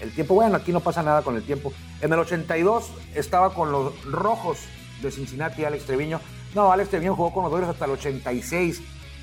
el 0.00 0.10
tiempo. 0.12 0.32
Bueno, 0.32 0.56
aquí 0.56 0.72
no 0.72 0.80
pasa 0.80 1.02
nada 1.02 1.20
con 1.20 1.36
el 1.36 1.42
tiempo. 1.42 1.70
En 2.00 2.10
el 2.10 2.18
82 2.18 2.90
estaba 3.14 3.52
con 3.52 3.70
los 3.70 4.02
Rojos 4.06 4.60
de 5.02 5.10
Cincinnati, 5.10 5.66
Alex 5.66 5.84
Treviño. 5.84 6.18
No, 6.54 6.70
Alex 6.70 6.90
Treviño 6.90 7.16
jugó 7.16 7.32
con 7.32 7.42
los 7.42 7.50
Dodgers 7.50 7.70
hasta 7.70 7.84
el 7.86 7.90
86. 7.92 8.80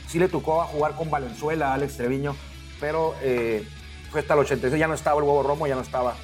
Sí 0.08 0.20
le 0.20 0.28
tocó 0.28 0.62
jugar 0.66 0.96
con 0.96 1.10
Valenzuela 1.10 1.74
Alex 1.74 1.96
Treviño, 1.96 2.36
pero 2.80 3.16
eh, 3.22 3.66
fue 4.12 4.20
hasta 4.20 4.34
el 4.34 4.42
86. 4.42 4.78
Ya 4.78 4.88
no 4.88 4.94
estaba 4.94 5.18
el 5.18 5.24
huevo 5.24 5.42
Romo, 5.42 5.66
ya 5.66 5.76
no 5.76 5.82
estaba 5.82 6.16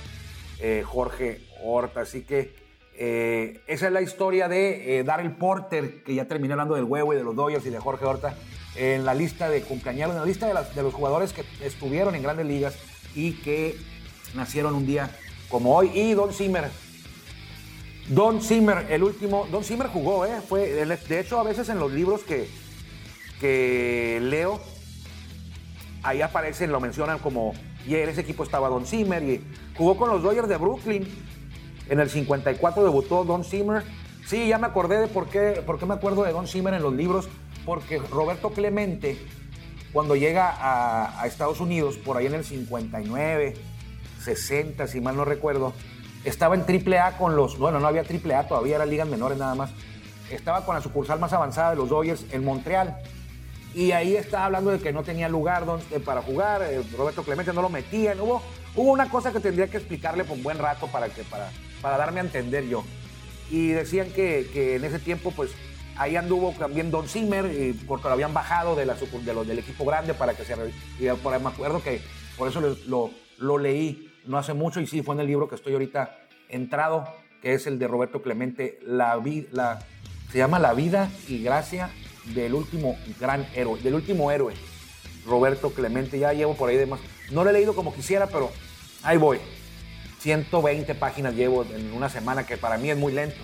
eh, 0.60 0.84
Jorge 0.86 1.41
Horta. 1.63 2.02
Así 2.02 2.24
que 2.24 2.54
eh, 2.98 3.62
esa 3.67 3.88
es 3.88 3.93
la 3.93 4.02
historia 4.02 4.50
de 4.50 5.04
Darrell 5.06 5.32
Porter, 5.32 6.04
que 6.04 6.13
ya 6.13 6.26
terminé 6.26 6.54
hablando 6.54 6.76
del 6.76 6.84
huevo 6.84 7.13
y 7.13 7.15
de 7.15 7.24
los 7.24 7.36
Dodgers 7.36 7.65
y 7.65 7.70
de 7.70 7.80
Jorge 7.80 8.04
Horta, 8.04 8.36
en 8.76 9.06
la 9.06 9.13
lista 9.13 9.50
de 9.50 9.62
cumpleaños, 9.62 10.10
en 10.10 10.17
la 10.17 10.26
lista 10.26 10.46
de, 10.46 10.76
de 10.76 10.84
los 10.84 10.93
jugadores 10.93 11.32
que 11.32 11.46
estuvieron 11.63 12.15
en 12.15 12.24
grandes 12.24 12.46
ligas 12.46 12.78
y 13.15 13.32
que 13.41 13.78
nacieron 14.36 14.76
un 14.76 14.86
día 14.86 15.10
como 15.48 15.74
hoy. 15.74 15.89
Y 15.93 16.13
Don 16.13 16.34
Zimmer. 16.34 16.70
Don 18.10 18.41
Zimmer, 18.41 18.86
el 18.89 19.04
último. 19.04 19.48
Don 19.52 19.63
Zimmer 19.63 19.88
jugó, 19.88 20.26
¿eh? 20.26 20.39
Fue, 20.48 20.86
de 20.86 21.20
hecho, 21.20 21.39
a 21.39 21.43
veces 21.43 21.67
en 21.67 21.80
los 21.80 21.91
libros 21.91 22.22
que, 22.24 22.48
que 23.41 24.20
leo, 24.22 24.62
ahí 26.04 26.22
aparecen, 26.22 26.72
lo 26.72 26.80
mencionan 26.80 27.20
como 27.20 27.54
Y 27.86 27.96
en 27.96 28.08
ese 28.08 28.22
equipo 28.22 28.43
estaba 28.43 28.70
Don 28.70 28.86
Zimmer 28.86 29.22
y 29.24 29.43
jugó 29.78 29.98
con 29.98 30.10
los 30.10 30.24
Dodgers 30.24 30.48
de 30.48 30.56
Brooklyn. 30.56 31.06
En 31.89 32.00
el 32.00 32.10
54 32.10 32.84
debutó 32.84 33.26
Don 33.26 33.43
Zimmer. 33.43 33.84
Sí, 34.26 34.48
ya 34.48 34.58
me 34.58 34.67
acordé 34.67 35.00
de 35.00 35.08
por 35.08 35.28
qué, 35.28 35.62
por 35.65 35.78
qué 35.78 35.86
me 35.86 35.93
acuerdo 35.93 36.24
de 36.24 36.32
Don 36.32 36.48
Zimmer 36.48 36.74
en 36.74 36.84
los 36.84 36.93
libros. 36.93 37.28
Porque 37.65 38.00
Roberto 38.00 38.52
Clemente, 38.52 39.17
cuando 39.91 40.15
llega 40.15 40.50
a, 40.50 41.22
a 41.22 41.28
Estados 41.28 41.60
Unidos, 41.60 41.98
por 41.98 42.15
ahí 42.15 42.28
en 42.28 42.36
el 42.36 42.46
59, 42.46 43.54
60, 44.22 44.88
si 44.88 45.02
mal 45.02 45.17
no 45.17 45.26
recuerdo, 45.26 45.74
estaba 46.28 46.56
en 46.56 46.62
AAA 46.62 47.18
con 47.18 47.36
los, 47.36 47.58
bueno, 47.58 47.80
no 47.80 47.88
había 47.88 48.02
AAA, 48.04 48.48
todavía 48.48 48.76
eran 48.76 48.90
ligas 48.90 49.08
menores 49.08 49.38
nada 49.38 49.56
más. 49.56 49.72
Estaba 50.30 50.66
con 50.66 50.76
la 50.76 50.82
sucursal 50.82 51.20
más 51.20 51.32
avanzada 51.32 51.72
de 51.72 51.78
los 51.78 51.90
Dodgers 51.90 52.26
en 52.32 52.44
Montreal. 52.44 52.98
Y 53.74 53.92
ahí 53.92 54.16
estaba 54.16 54.46
hablando 54.46 54.72
de 54.72 54.80
que 54.80 54.92
no 54.92 55.04
tenía 55.04 55.30
lugar 55.30 55.66
donde, 55.66 56.00
para 56.00 56.22
jugar, 56.22 56.63
eh, 56.63 56.82
Roberto 56.98 57.24
Clemente 57.24 57.54
no 57.54 57.62
lo 57.62 57.70
metían. 57.70 58.20
Hubo, 58.20 58.42
hubo 58.76 58.92
una 58.92 59.10
cosa 59.10 59.32
que 59.32 59.40
tendría 59.40 59.68
que 59.68 59.78
explicarle 59.78 60.26
por 60.26 60.36
un 60.36 60.44
buen 60.44 60.58
rato 60.58 60.88
para, 60.88 61.08
que, 61.10 61.24
para, 61.24 61.50
para 61.82 61.98
darme 61.98 62.20
a 62.20 62.24
entender 62.24 62.68
yo. 62.68 62.84
Y 63.50 63.70
decían 63.70 64.10
que, 64.12 64.50
que 64.52 64.76
en 64.76 64.84
ese 64.84 65.00
tiempo, 65.00 65.32
pues, 65.32 65.52
ahí 65.96 66.18
anduvo 66.18 66.54
también 66.60 66.92
Don 66.92 67.08
Zimmer, 67.08 67.46
y 67.46 67.74
porque 67.74 68.08
lo 68.08 68.13
habían 68.13 68.34
bajado 68.34 68.76
de 68.76 68.86
la, 68.86 68.96
de 68.96 69.34
los, 69.34 69.48
del 69.48 69.60
equipo 69.60 69.86
grande 69.86 70.13
para 70.13 70.34
que 70.34 70.44
se... 70.44 70.56
Y 71.00 71.08
ahí 71.08 71.18
me 71.42 71.50
acuerdo 71.50 71.82
que 71.82 72.02
por 72.38 72.50
eso 72.50 72.60
lo, 72.88 73.12
lo 73.38 73.58
leí 73.58 74.07
no 74.28 74.38
hace 74.38 74.54
mucho 74.54 74.80
y 74.80 74.88
sí 74.88 75.02
fue 75.02 75.16
en 75.16 75.22
el 75.22 75.28
libro 75.28 75.48
que 75.48 75.56
estoy 75.56 75.74
ahorita 75.74 76.18
entrado, 76.50 77.08
que 77.42 77.54
es 77.54 77.68
el 77.68 77.80
de 77.80 77.88
Roberto 77.88 78.22
Clemente, 78.22 78.80
la, 78.84 79.22
la, 79.52 79.80
se 80.32 80.38
llama 80.38 80.60
La 80.60 80.74
vida 80.74 81.10
y 81.28 81.42
gracia 81.44 81.90
del 82.34 82.54
último 82.54 82.98
gran 83.20 83.48
héroe, 83.56 83.80
del 83.82 83.96
último 83.96 84.32
héroe, 84.32 84.54
Roberto 85.26 85.72
Clemente. 85.72 86.20
Ya 86.20 86.34
llevo 86.34 86.56
por 86.56 86.70
ahí 86.70 86.78
de 86.78 86.86
más. 86.86 87.00
No 87.32 87.44
lo 87.44 87.50
he 87.50 87.54
leído 87.54 87.76
como 87.76 87.94
quisiera, 87.94 88.28
pero 88.28 88.50
ahí 89.04 89.18
voy. 89.18 89.40
120 90.20 90.96
páginas 90.96 91.36
llevo 91.36 91.63
en 91.63 91.94
una 91.94 92.10
semana, 92.10 92.46
que 92.46 92.58
para 92.58 92.78
mí 92.78 92.90
es 92.90 92.98
muy 92.98 93.13
lento. 93.13 93.38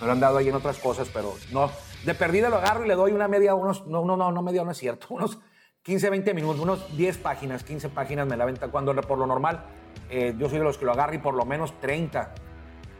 Me 0.00 0.06
lo 0.06 0.12
han 0.12 0.20
dado 0.20 0.38
ahí 0.38 0.48
en 0.48 0.54
otras 0.54 0.78
cosas, 0.78 1.08
pero 1.12 1.34
no. 1.52 1.70
De 2.04 2.14
perdida 2.14 2.48
lo 2.48 2.56
agarro 2.56 2.84
y 2.84 2.88
le 2.88 2.94
doy 2.94 3.12
una 3.12 3.28
media, 3.28 3.54
unos, 3.54 3.86
no, 3.86 4.04
no, 4.04 4.16
no, 4.16 4.30
no 4.32 4.42
media, 4.42 4.64
no 4.64 4.70
es 4.70 4.78
cierto, 4.78 5.06
unos 5.10 5.38
15, 5.82 6.10
20 6.10 6.34
minutos, 6.34 6.60
unos 6.60 6.96
10 6.96 7.18
páginas, 7.18 7.64
15 7.64 7.88
páginas 7.88 8.26
me 8.26 8.36
la 8.36 8.44
venta. 8.44 8.68
Cuando 8.68 8.94
por 8.94 9.18
lo 9.18 9.26
normal, 9.26 9.64
eh, 10.10 10.34
yo 10.38 10.48
soy 10.48 10.58
de 10.58 10.64
los 10.64 10.78
que 10.78 10.84
lo 10.84 10.92
agarro 10.92 11.14
y 11.14 11.18
por 11.18 11.34
lo 11.34 11.44
menos 11.44 11.78
30, 11.80 12.34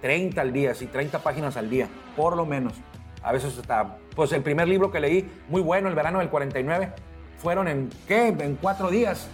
30 0.00 0.40
al 0.40 0.53
día, 0.53 0.74
sí, 0.74 0.87
30 0.87 1.18
páginas 1.20 1.57
al 1.57 1.68
día, 1.68 1.88
por 2.16 2.37
lo 2.37 2.46
menos. 2.46 2.74
A 3.22 3.33
veces 3.33 3.57
está, 3.59 3.96
pues 4.14 4.33
el 4.33 4.42
primer 4.42 4.68
libro 4.68 4.90
que 4.90 5.00
leí, 5.00 5.31
muy 5.48 5.61
bueno, 5.61 5.88
el 5.88 5.94
verano 5.94 6.20
del 6.20 6.29
49, 6.29 6.92
fueron 7.38 7.68
en, 7.68 7.90
¿qué? 8.07 8.29
En 8.29 8.57
cuatro 8.57 8.90
días. 8.90 9.29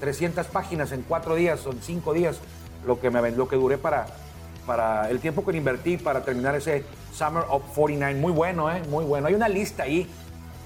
300 0.00 0.46
páginas 0.48 0.92
en 0.92 1.02
cuatro 1.02 1.34
días, 1.34 1.60
son 1.60 1.78
cinco 1.80 2.12
días 2.12 2.38
lo 2.86 3.00
que, 3.00 3.10
me, 3.10 3.30
lo 3.30 3.48
que 3.48 3.56
duré 3.56 3.78
para, 3.78 4.06
para 4.66 5.08
el 5.10 5.20
tiempo 5.20 5.44
que 5.44 5.56
invertí 5.56 5.96
para 5.96 6.22
terminar 6.22 6.54
ese 6.54 6.84
Summer 7.12 7.44
of 7.48 7.62
49. 7.74 8.20
Muy 8.20 8.32
bueno, 8.32 8.70
¿eh? 8.70 8.82
Muy 8.90 9.04
bueno. 9.04 9.28
Hay 9.28 9.34
una 9.34 9.48
lista 9.48 9.84
ahí. 9.84 10.06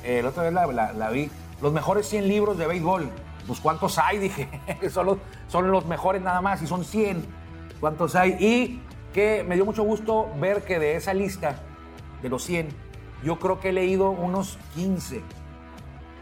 Eh, 0.04 0.20
la 0.22 0.30
otra 0.30 0.44
vez 0.44 0.52
la, 0.52 0.66
la, 0.66 0.92
la 0.92 1.10
vi 1.10 1.30
los 1.60 1.72
mejores 1.72 2.08
100 2.08 2.28
libros 2.28 2.58
de 2.58 2.66
béisbol. 2.66 3.08
Pues 3.50 3.58
cuántos 3.58 3.98
hay, 3.98 4.18
dije, 4.28 4.48
son 4.90 5.06
los, 5.06 5.18
son 5.48 5.72
los 5.72 5.84
mejores 5.84 6.22
nada 6.22 6.40
más 6.40 6.62
y 6.62 6.68
son 6.68 6.84
100. 6.84 7.26
¿Cuántos 7.80 8.14
hay? 8.14 8.36
Y 8.38 8.80
que 9.12 9.42
me 9.42 9.56
dio 9.56 9.64
mucho 9.64 9.82
gusto 9.82 10.28
ver 10.38 10.62
que 10.62 10.78
de 10.78 10.94
esa 10.94 11.14
lista, 11.14 11.56
de 12.22 12.28
los 12.28 12.44
100, 12.44 12.68
yo 13.24 13.40
creo 13.40 13.58
que 13.58 13.70
he 13.70 13.72
leído 13.72 14.10
unos 14.10 14.56
15. 14.76 15.24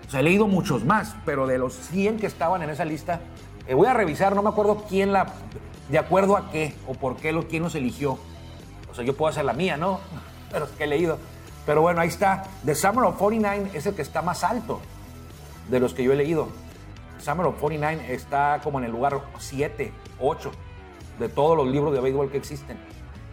O 0.06 0.10
sea, 0.10 0.20
he 0.20 0.22
leído 0.22 0.48
muchos 0.48 0.86
más, 0.86 1.16
pero 1.26 1.46
de 1.46 1.58
los 1.58 1.74
100 1.74 2.18
que 2.18 2.26
estaban 2.26 2.62
en 2.62 2.70
esa 2.70 2.86
lista, 2.86 3.20
eh, 3.66 3.74
voy 3.74 3.88
a 3.88 3.92
revisar, 3.92 4.34
no 4.34 4.42
me 4.42 4.48
acuerdo 4.48 4.86
quién 4.88 5.12
la, 5.12 5.26
de 5.90 5.98
acuerdo 5.98 6.34
a 6.34 6.50
qué 6.50 6.74
o 6.86 6.94
por 6.94 7.16
qué, 7.16 7.32
lo, 7.32 7.46
quién 7.46 7.62
los 7.62 7.74
eligió. 7.74 8.18
O 8.90 8.94
sea, 8.94 9.04
yo 9.04 9.14
puedo 9.14 9.28
hacer 9.28 9.44
la 9.44 9.52
mía, 9.52 9.76
¿no? 9.76 10.00
Pero 10.50 10.64
es 10.64 10.70
que 10.70 10.84
he 10.84 10.86
leído. 10.86 11.18
Pero 11.66 11.82
bueno, 11.82 12.00
ahí 12.00 12.08
está. 12.08 12.44
The 12.64 12.74
Summer 12.74 13.04
of 13.04 13.18
49 13.18 13.72
es 13.74 13.84
el 13.84 13.94
que 13.94 14.00
está 14.00 14.22
más 14.22 14.44
alto 14.44 14.80
de 15.68 15.78
los 15.78 15.92
que 15.92 16.02
yo 16.02 16.14
he 16.14 16.16
leído. 16.16 16.48
Summer 17.18 17.46
of 17.46 17.58
49 17.60 18.12
está 18.12 18.60
como 18.62 18.78
en 18.78 18.84
el 18.84 18.92
lugar 18.92 19.20
7, 19.38 19.92
8 20.20 20.50
de 21.18 21.28
todos 21.28 21.56
los 21.56 21.66
libros 21.68 21.92
de 21.92 22.00
béisbol 22.00 22.30
que 22.30 22.38
existen. 22.38 22.78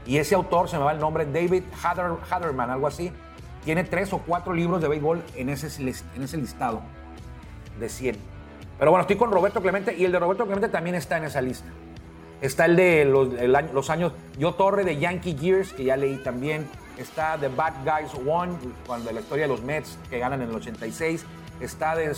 Y 0.05 0.17
ese 0.17 0.35
autor, 0.35 0.69
se 0.69 0.77
me 0.77 0.83
va 0.83 0.91
el 0.91 0.99
nombre, 0.99 1.25
David 1.25 1.63
Hatterman, 1.81 2.69
algo 2.69 2.87
así, 2.87 3.11
tiene 3.63 3.83
tres 3.83 4.13
o 4.13 4.19
cuatro 4.19 4.53
libros 4.53 4.81
de 4.81 4.87
béisbol 4.87 5.23
en 5.35 5.49
ese, 5.49 5.67
en 6.15 6.23
ese 6.23 6.37
listado 6.37 6.81
de 7.79 7.89
100. 7.89 8.15
Pero 8.77 8.91
bueno, 8.91 9.01
estoy 9.01 9.15
con 9.15 9.31
Roberto 9.31 9.61
Clemente 9.61 9.95
y 9.95 10.05
el 10.05 10.11
de 10.11 10.19
Roberto 10.19 10.45
Clemente 10.45 10.69
también 10.69 10.95
está 10.95 11.17
en 11.17 11.23
esa 11.23 11.41
lista. 11.41 11.67
Está 12.41 12.65
el 12.65 12.75
de 12.75 13.05
los, 13.05 13.89
años 13.89 14.11
Yo 14.37 14.53
Torre 14.53 14.83
de 14.83 14.97
Yankee 14.97 15.37
Gears, 15.39 15.73
que 15.73 15.85
ya 15.85 15.97
leí 15.97 16.17
también. 16.17 16.67
Está 16.97 17.37
The 17.37 17.47
Bad 17.47 17.73
Guys 17.83 18.11
One, 18.27 18.53
cuando 18.85 19.11
la 19.11 19.21
historia 19.21 19.45
de 19.45 19.49
los 19.49 19.61
Mets 19.61 19.97
que 20.09 20.19
ganan 20.19 20.41
en 20.41 20.49
el 20.49 20.55
86 20.55 21.25
está 21.59 21.95
de 21.95 22.13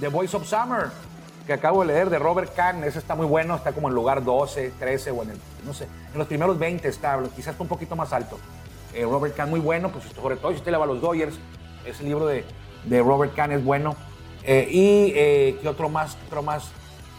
The 0.00 0.08
Voice 0.08 0.36
of 0.36 0.46
Summer, 0.46 0.90
que 1.46 1.52
acabo 1.52 1.82
de 1.82 1.92
leer 1.92 2.10
de 2.10 2.18
Robert 2.18 2.54
Kahn, 2.54 2.84
ese 2.84 2.98
está 2.98 3.14
muy 3.14 3.26
bueno, 3.26 3.56
está 3.56 3.72
como 3.72 3.88
en 3.88 3.94
lugar 3.94 4.24
12, 4.24 4.72
13 4.78 5.10
o 5.10 5.22
en 5.22 5.30
el, 5.30 5.38
no 5.64 5.74
sé, 5.74 5.84
en 6.12 6.18
los 6.18 6.26
primeros 6.26 6.58
20 6.58 6.88
está, 6.88 7.20
quizás 7.34 7.54
un 7.58 7.68
poquito 7.68 7.96
más 7.96 8.12
alto. 8.12 8.38
Eh, 8.94 9.04
Robert 9.04 9.34
Kahn 9.34 9.50
muy 9.50 9.60
bueno, 9.60 9.90
pues 9.90 10.04
sobre 10.04 10.36
todo 10.36 10.52
si 10.52 10.58
usted 10.58 10.70
le 10.70 10.78
va 10.78 10.84
a 10.84 10.86
los 10.86 11.00
Dodgers, 11.00 11.38
ese 11.84 12.04
libro 12.04 12.26
de, 12.26 12.44
de 12.84 13.02
Robert 13.02 13.34
Kahn 13.34 13.52
es 13.52 13.64
bueno. 13.64 13.96
Eh, 14.44 14.68
y 14.70 15.12
eh, 15.16 15.58
¿qué 15.60 15.68
otro 15.68 15.88
más? 15.88 16.16
otro 16.26 16.42
más? 16.42 16.70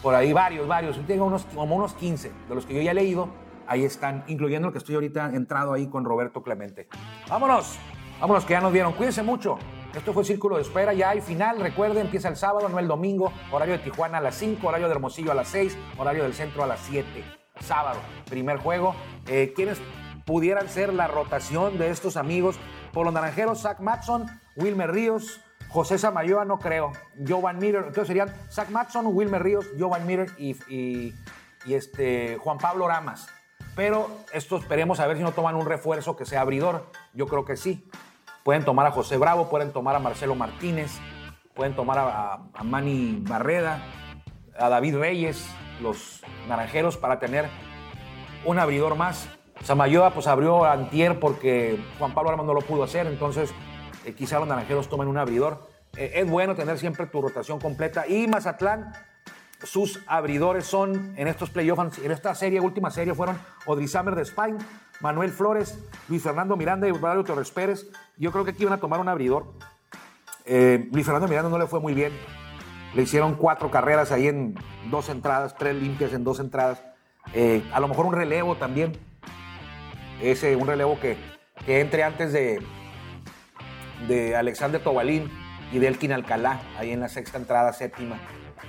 Por 0.02 0.14
ahí 0.14 0.32
varios, 0.34 0.68
varios. 0.68 0.98
Tengo 1.08 1.26
unos, 1.26 1.46
como 1.46 1.76
unos 1.76 1.94
15 1.94 2.32
de 2.48 2.56
los 2.56 2.66
que 2.66 2.76
yo 2.76 2.82
ya 2.82 2.92
he 2.92 2.94
leído. 2.94 3.30
Ahí 3.68 3.84
están, 3.84 4.24
incluyendo 4.28 4.68
el 4.68 4.72
que 4.72 4.78
estoy 4.78 4.96
ahorita 4.96 5.32
entrado 5.34 5.74
ahí 5.74 5.88
con 5.88 6.06
Roberto 6.06 6.44
Clemente. 6.44 6.88
Vámonos, 7.28 7.78
vámonos 8.22 8.46
que 8.46 8.54
ya 8.54 8.62
nos 8.62 8.72
vieron. 8.72 8.94
Cuídense 8.94 9.24
mucho. 9.24 9.58
Esto 9.96 10.12
fue 10.12 10.26
Círculo 10.26 10.58
de 10.58 10.64
Espera, 10.64 10.94
ya 10.94 11.12
hay 11.12 11.22
final. 11.22 11.62
Recuerden, 11.62 12.06
empieza 12.06 12.28
el 12.28 12.36
sábado, 12.36 12.68
no 12.68 12.80
el 12.80 12.88
domingo. 12.88 13.32
Horario 13.50 13.78
de 13.78 13.84
Tijuana 13.84 14.18
a 14.18 14.22
las 14.22 14.36
5, 14.36 14.68
horario 14.68 14.88
de 14.88 14.94
Hermosillo 14.94 15.32
a 15.32 15.36
las 15.36 15.48
6, 15.48 15.78
horario 15.98 16.24
del 16.24 16.34
centro 16.34 16.64
a 16.64 16.68
las 16.68 16.82
7. 16.82 17.08
Sábado, 17.62 18.00
primer 18.30 18.58
juego. 18.58 18.94
Eh, 19.28 19.54
¿Quiénes 19.56 19.80
pudieran 20.26 20.68
ser 20.68 20.94
la 20.94 21.08
rotación 21.08 21.78
de 21.78 21.92
estos 21.92 22.18
amigos? 22.18 22.58
Por 22.92 23.06
los 23.06 23.14
naranjeros, 23.14 23.62
Zach 23.62 23.80
Matson, 23.80 24.26
Wilmer 24.58 24.92
Ríos, 24.92 25.40
José 25.70 25.98
Samayoa, 25.98 26.44
no 26.44 26.60
creo. 26.60 26.92
Jovan 27.26 27.58
Miller. 27.58 27.86
Entonces 27.88 28.08
serían 28.08 28.34
Zach 28.52 28.70
Matson, 28.70 29.08
Wilmer 29.08 29.42
Ríos, 29.42 29.66
Jovan 29.80 30.06
Miller 30.06 30.30
y, 30.38 30.58
y, 30.68 31.14
este, 31.74 32.38
Juan 32.40 32.58
Pablo 32.58 32.90
Ramas. 32.90 33.30
Pero 33.78 34.10
esto 34.34 34.58
esperemos 34.58 35.00
a 35.00 35.08
ver 35.08 35.16
si 35.16 35.24
no 35.24 35.32
toman 35.32 35.56
un 35.56 35.66
refuerzo 35.66 36.18
que 36.18 36.26
sea 36.26 36.42
abridor. 36.42 36.92
Yo 37.14 37.28
creo 37.28 37.46
que 37.46 37.56
sí. 37.56 37.90
Pueden 38.46 38.64
tomar 38.64 38.86
a 38.86 38.92
José 38.92 39.18
Bravo, 39.18 39.50
pueden 39.50 39.74
tomar 39.74 39.96
a 39.96 40.00
Marcelo 40.00 40.36
Martínez, 40.36 41.00
pueden 41.56 41.76
tomar 41.76 41.98
a, 41.98 42.64
Manny 42.64 43.18
Barreda, 43.28 43.82
a 44.56 44.70
David 44.70 44.98
Reyes, 44.98 45.50
los 45.82 46.22
naranjeros, 46.48 46.96
para 46.96 47.18
tener 47.18 47.50
un 48.46 48.60
abridor 48.60 48.94
más. 48.94 49.28
Samayoa 49.64 50.12
pues 50.12 50.28
abrió 50.28 50.64
antier 50.64 51.20
porque 51.20 51.84
Juan 51.98 52.14
Pablo 52.14 52.30
Armando 52.30 52.54
no 52.54 52.60
lo 52.60 52.68
pudo 52.68 52.84
hacer, 52.84 53.08
entonces 53.08 53.52
eh, 54.06 54.14
quizá 54.14 54.38
los 54.38 54.48
naranjeros 54.48 54.90
tomen 54.90 55.08
un 55.08 55.18
abridor. 55.18 55.68
Eh, 55.98 56.12
es 56.14 56.30
bueno 56.30 56.54
tener 56.54 56.78
siempre 56.78 57.08
tu 57.08 57.24
rotación 57.24 57.60
completa. 57.60 58.06
Y 58.08 58.28
Mazatlán, 58.28 58.94
sus 59.64 60.02
abridores 60.08 60.66
son 60.66 61.14
en 61.18 61.28
estos 61.28 61.50
playoffs, 61.50 62.00
en 62.00 62.12
esta 62.12 62.36
serie, 62.36 62.60
última 62.60 62.92
serie, 62.92 63.14
fueron 63.14 63.38
Odrizamer 63.66 64.16
de 64.16 64.24
Spain, 64.24 64.58
Manuel 65.00 65.32
Flores, 65.32 65.78
Luis 66.08 66.22
Fernando 66.22 66.56
Miranda 66.56 66.88
y 66.88 66.92
Eduardo 66.92 67.24
Torres 67.24 67.52
Pérez. 67.52 67.88
Yo 68.18 68.32
creo 68.32 68.46
que 68.46 68.52
aquí 68.52 68.64
iban 68.64 68.74
a 68.74 68.80
tomar 68.80 69.00
un 69.00 69.10
abridor. 69.10 69.54
Eh, 70.46 70.88
Luis 70.92 71.06
Fernando 71.06 71.28
Miranda 71.28 71.50
no 71.50 71.58
le 71.58 71.68
fue 71.68 71.80
muy 71.80 71.94
bien. 71.94 72.14
Le 72.94 73.02
hicieron 73.02 73.36
cuatro 73.36 73.72
carreras 73.72 74.12
ahí 74.12 74.28
en 74.28 74.56
dos 74.90 75.10
entradas, 75.10 75.56
tres 75.58 75.76
limpias 75.76 76.14
en 76.14 76.24
dos 76.24 76.40
entradas. 76.40 76.82
Eh, 77.34 77.64
a 77.74 77.80
lo 77.80 77.88
mejor 77.88 78.06
un 78.06 78.14
relevo 78.14 78.56
también. 78.56 78.98
Ese, 80.22 80.56
un 80.56 80.68
relevo 80.68 80.98
que, 81.00 81.18
entre 81.68 82.04
antes 82.04 82.32
de, 82.32 82.62
de 84.08 84.36
Alexander 84.36 84.82
Tobalín 84.82 85.30
y 85.74 85.80
de 85.80 85.88
Elkin 85.88 86.14
Alcalá, 86.14 86.62
ahí 86.78 86.92
en 86.92 87.02
la 87.02 87.10
sexta 87.10 87.38
entrada, 87.38 87.74
séptima. 87.74 88.18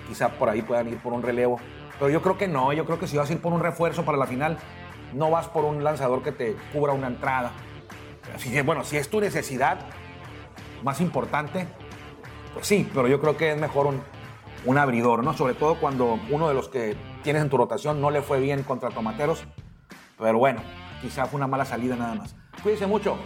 Quizá 0.06 0.30
por 0.30 0.48
ahí 0.48 0.62
puedan 0.62 0.88
ir 0.88 0.98
por 0.98 1.12
un 1.12 1.22
relevo. 1.22 1.58
Pero 1.98 2.10
yo 2.10 2.22
creo 2.22 2.38
que 2.38 2.48
no, 2.48 2.72
yo 2.72 2.84
creo 2.84 2.98
que 2.98 3.06
si 3.06 3.16
vas 3.16 3.28
a 3.30 3.32
ir 3.32 3.40
por 3.40 3.52
un 3.52 3.60
refuerzo 3.60 4.04
para 4.04 4.18
la 4.18 4.26
final, 4.26 4.58
no 5.14 5.30
vas 5.30 5.48
por 5.48 5.64
un 5.64 5.82
lanzador 5.82 6.22
que 6.22 6.32
te 6.32 6.56
cubra 6.72 6.92
una 6.92 7.06
entrada. 7.06 7.52
Así 8.34 8.60
bueno, 8.62 8.84
si 8.84 8.96
es 8.96 9.08
tu 9.08 9.20
necesidad 9.20 9.78
más 10.82 11.00
importante, 11.00 11.66
pues 12.54 12.66
sí, 12.66 12.88
pero 12.94 13.08
yo 13.08 13.20
creo 13.20 13.36
que 13.36 13.52
es 13.52 13.58
mejor 13.58 13.86
un, 13.86 14.02
un 14.64 14.78
abridor, 14.78 15.24
¿no? 15.24 15.32
Sobre 15.32 15.54
todo 15.54 15.78
cuando 15.80 16.18
uno 16.30 16.48
de 16.48 16.54
los 16.54 16.68
que 16.68 16.96
tienes 17.22 17.42
en 17.42 17.48
tu 17.48 17.56
rotación 17.56 18.00
no 18.00 18.10
le 18.10 18.22
fue 18.22 18.40
bien 18.40 18.62
contra 18.62 18.90
Tomateros. 18.90 19.44
Pero 20.18 20.38
bueno, 20.38 20.60
quizá 21.00 21.26
fue 21.26 21.38
una 21.38 21.46
mala 21.46 21.64
salida 21.64 21.96
nada 21.96 22.14
más. 22.14 22.34
Cuídense 22.62 22.86
mucho. 22.86 23.16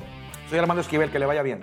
Soy 0.49 0.59
Armando 0.59 0.81
Esquivel, 0.81 1.11
que 1.11 1.19
le 1.19 1.27
vaya 1.27 1.43
bien. 1.43 1.63